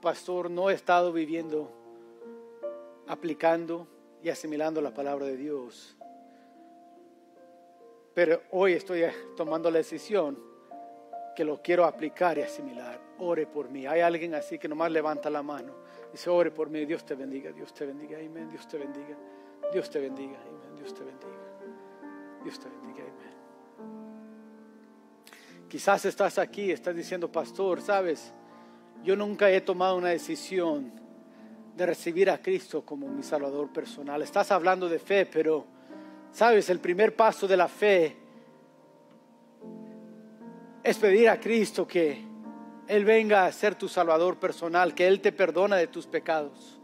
pastor, 0.00 0.48
no 0.48 0.70
he 0.70 0.74
estado 0.74 1.12
viviendo, 1.12 1.72
aplicando 3.08 3.88
y 4.22 4.28
asimilando 4.28 4.80
la 4.80 4.94
palabra 4.94 5.26
de 5.26 5.36
Dios. 5.36 5.96
Pero 8.14 8.42
hoy 8.52 8.74
estoy 8.74 9.02
tomando 9.36 9.70
la 9.72 9.78
decisión 9.78 10.38
que 11.34 11.44
lo 11.44 11.60
quiero 11.60 11.84
aplicar 11.84 12.38
y 12.38 12.42
asimilar. 12.42 13.00
Ore 13.18 13.46
por 13.46 13.68
mí. 13.68 13.86
Hay 13.86 14.00
alguien 14.00 14.36
así 14.36 14.56
que 14.56 14.68
nomás 14.68 14.92
levanta 14.92 15.28
la 15.28 15.42
mano. 15.42 15.74
Dice, 16.12 16.30
ore 16.30 16.52
por 16.52 16.70
mí. 16.70 16.84
Dios 16.84 17.04
te 17.04 17.16
bendiga, 17.16 17.50
Dios 17.50 17.74
te 17.74 17.86
bendiga. 17.86 18.18
Amén. 18.18 18.48
Dios 18.50 18.68
te 18.68 18.78
bendiga. 18.78 19.16
Dios 19.72 19.90
te 19.90 19.98
bendiga. 19.98 20.38
Amén. 20.40 20.76
Dios 20.76 20.94
te 20.94 21.02
bendiga. 21.02 21.32
Dios 22.44 22.60
te 22.60 22.68
bendiga. 22.68 23.02
Amén. 23.02 23.31
Quizás 25.72 26.04
estás 26.04 26.36
aquí, 26.36 26.70
estás 26.70 26.94
diciendo, 26.94 27.32
pastor, 27.32 27.80
sabes, 27.80 28.32
yo 29.02 29.16
nunca 29.16 29.50
he 29.50 29.62
tomado 29.62 29.96
una 29.96 30.10
decisión 30.10 30.92
de 31.74 31.86
recibir 31.86 32.28
a 32.28 32.36
Cristo 32.36 32.82
como 32.84 33.08
mi 33.08 33.22
Salvador 33.22 33.72
personal. 33.72 34.20
Estás 34.20 34.52
hablando 34.52 34.88
de 34.88 34.98
fe, 34.98 35.24
pero 35.24 35.66
Sabes, 36.32 36.70
el 36.70 36.80
primer 36.80 37.14
paso 37.14 37.46
de 37.46 37.58
la 37.58 37.68
fe 37.68 38.16
es 40.82 40.96
pedir 40.96 41.28
a 41.28 41.38
Cristo 41.38 41.86
que 41.86 42.24
Él 42.88 43.04
venga 43.04 43.44
a 43.44 43.52
ser 43.52 43.74
tu 43.74 43.86
Salvador 43.86 44.38
personal, 44.38 44.94
que 44.94 45.06
Él 45.06 45.20
te 45.20 45.30
perdona 45.30 45.76
de 45.76 45.88
tus 45.88 46.06
pecados 46.06 46.80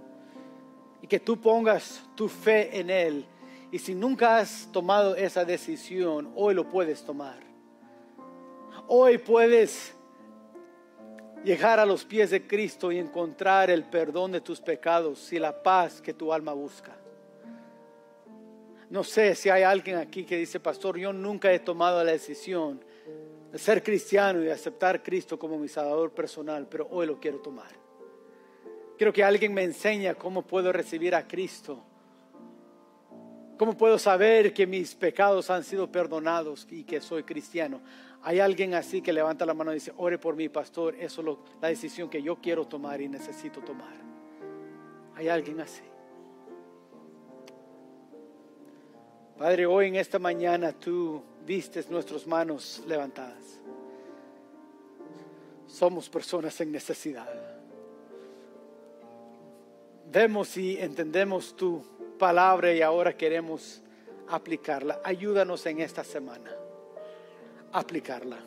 y 1.00 1.06
que 1.06 1.18
tú 1.18 1.40
pongas 1.40 2.02
tu 2.14 2.28
fe 2.28 2.78
en 2.78 2.90
Él. 2.90 3.24
Y 3.72 3.78
si 3.78 3.94
nunca 3.94 4.36
has 4.36 4.68
tomado 4.70 5.16
esa 5.16 5.46
decisión, 5.46 6.30
hoy 6.36 6.52
lo 6.52 6.68
puedes 6.68 7.02
tomar. 7.02 7.47
Hoy 8.90 9.18
puedes 9.18 9.94
llegar 11.44 11.78
a 11.78 11.84
los 11.84 12.06
pies 12.06 12.30
de 12.30 12.46
Cristo 12.46 12.90
y 12.90 12.96
encontrar 12.98 13.68
el 13.68 13.84
perdón 13.84 14.32
de 14.32 14.40
tus 14.40 14.62
pecados 14.62 15.30
y 15.30 15.38
la 15.38 15.62
paz 15.62 16.00
que 16.00 16.14
tu 16.14 16.32
alma 16.32 16.54
busca. 16.54 16.96
No 18.88 19.04
sé 19.04 19.34
si 19.34 19.50
hay 19.50 19.62
alguien 19.62 19.98
aquí 19.98 20.24
que 20.24 20.38
dice, 20.38 20.58
pastor, 20.58 20.96
yo 20.96 21.12
nunca 21.12 21.52
he 21.52 21.58
tomado 21.58 22.02
la 22.02 22.12
decisión 22.12 22.82
de 23.52 23.58
ser 23.58 23.82
cristiano 23.82 24.40
y 24.40 24.46
de 24.46 24.52
aceptar 24.52 24.96
a 24.96 25.02
Cristo 25.02 25.38
como 25.38 25.58
mi 25.58 25.68
salvador 25.68 26.12
personal, 26.12 26.66
pero 26.66 26.88
hoy 26.90 27.06
lo 27.06 27.20
quiero 27.20 27.40
tomar. 27.40 27.70
Quiero 28.96 29.12
que 29.12 29.22
alguien 29.22 29.52
me 29.52 29.64
enseñe 29.64 30.14
cómo 30.14 30.46
puedo 30.46 30.72
recibir 30.72 31.14
a 31.14 31.28
Cristo. 31.28 31.84
¿Cómo 33.58 33.76
puedo 33.76 33.98
saber 33.98 34.54
que 34.54 34.66
mis 34.66 34.94
pecados 34.94 35.50
han 35.50 35.62
sido 35.62 35.92
perdonados 35.92 36.66
y 36.70 36.84
que 36.84 37.02
soy 37.02 37.24
cristiano? 37.24 37.82
Hay 38.22 38.40
alguien 38.40 38.74
así 38.74 39.00
que 39.00 39.12
levanta 39.12 39.46
la 39.46 39.54
mano 39.54 39.70
y 39.70 39.74
dice, 39.74 39.92
ore 39.96 40.18
por 40.18 40.34
mí, 40.34 40.48
pastor, 40.48 40.94
eso 40.96 41.20
es 41.20 41.38
la 41.62 41.68
decisión 41.68 42.10
que 42.10 42.22
yo 42.22 42.36
quiero 42.36 42.66
tomar 42.66 43.00
y 43.00 43.08
necesito 43.08 43.60
tomar. 43.60 43.94
Hay 45.14 45.28
alguien 45.28 45.60
así. 45.60 45.82
Padre, 49.38 49.66
hoy 49.66 49.86
en 49.86 49.96
esta 49.96 50.18
mañana 50.18 50.72
tú 50.72 51.22
vistes 51.46 51.88
nuestras 51.88 52.26
manos 52.26 52.82
levantadas. 52.88 53.60
Somos 55.68 56.08
personas 56.08 56.60
en 56.60 56.72
necesidad. 56.72 57.28
Vemos 60.10 60.56
y 60.56 60.76
entendemos 60.78 61.54
tu 61.54 61.84
palabra 62.18 62.72
y 62.72 62.82
ahora 62.82 63.16
queremos 63.16 63.80
aplicarla. 64.28 65.00
Ayúdanos 65.04 65.64
en 65.66 65.80
esta 65.80 66.02
semana 66.02 66.57
aplicarla. 67.72 68.38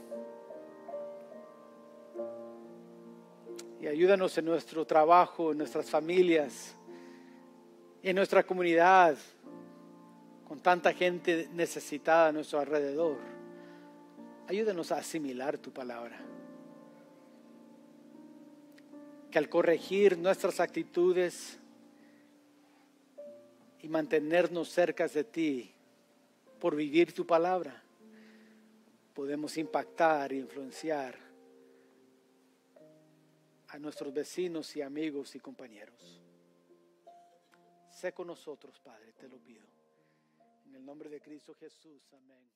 Y 3.82 3.88
ayúdanos 3.88 4.38
en 4.38 4.46
nuestro 4.46 4.86
trabajo, 4.86 5.52
en 5.52 5.58
nuestras 5.58 5.90
familias, 5.90 6.76
en 8.04 8.16
nuestra 8.16 8.44
comunidad 8.44 9.18
con 10.48 10.60
tanta 10.60 10.94
gente 10.94 11.50
necesitada 11.54 12.28
a 12.28 12.32
nuestro 12.32 12.60
alrededor. 12.60 13.18
Ayúdenos 14.48 14.92
a 14.92 14.98
asimilar 14.98 15.58
tu 15.58 15.72
palabra. 15.72 16.20
Que 19.32 19.38
al 19.38 19.48
corregir 19.48 20.18
nuestras 20.18 20.60
actitudes 20.60 21.58
y 23.82 23.88
mantenernos 23.88 24.70
cerca 24.70 25.08
de 25.08 25.24
ti 25.24 25.72
por 26.60 26.76
vivir 26.76 27.14
tu 27.14 27.26
palabra, 27.26 27.81
podemos 29.14 29.58
impactar 29.58 30.34
influenciar 30.34 31.18
a 33.68 33.80
nuestros 33.80 34.14
vecinos 34.14 34.76
y 34.76 34.82
amigos 34.82 35.36
y 35.36 35.40
compañeros. 35.40 36.22
Sé 37.90 38.14
con 38.14 38.28
nosotros, 38.28 38.80
Padre, 38.80 39.14
te 39.14 39.28
lo 39.28 39.38
pido. 39.38 39.66
En 40.66 40.76
el 40.76 40.86
nombre 40.86 41.10
de 41.10 41.22
Cristo 41.22 41.54
Jesús, 41.54 42.02
amén. 42.14 42.50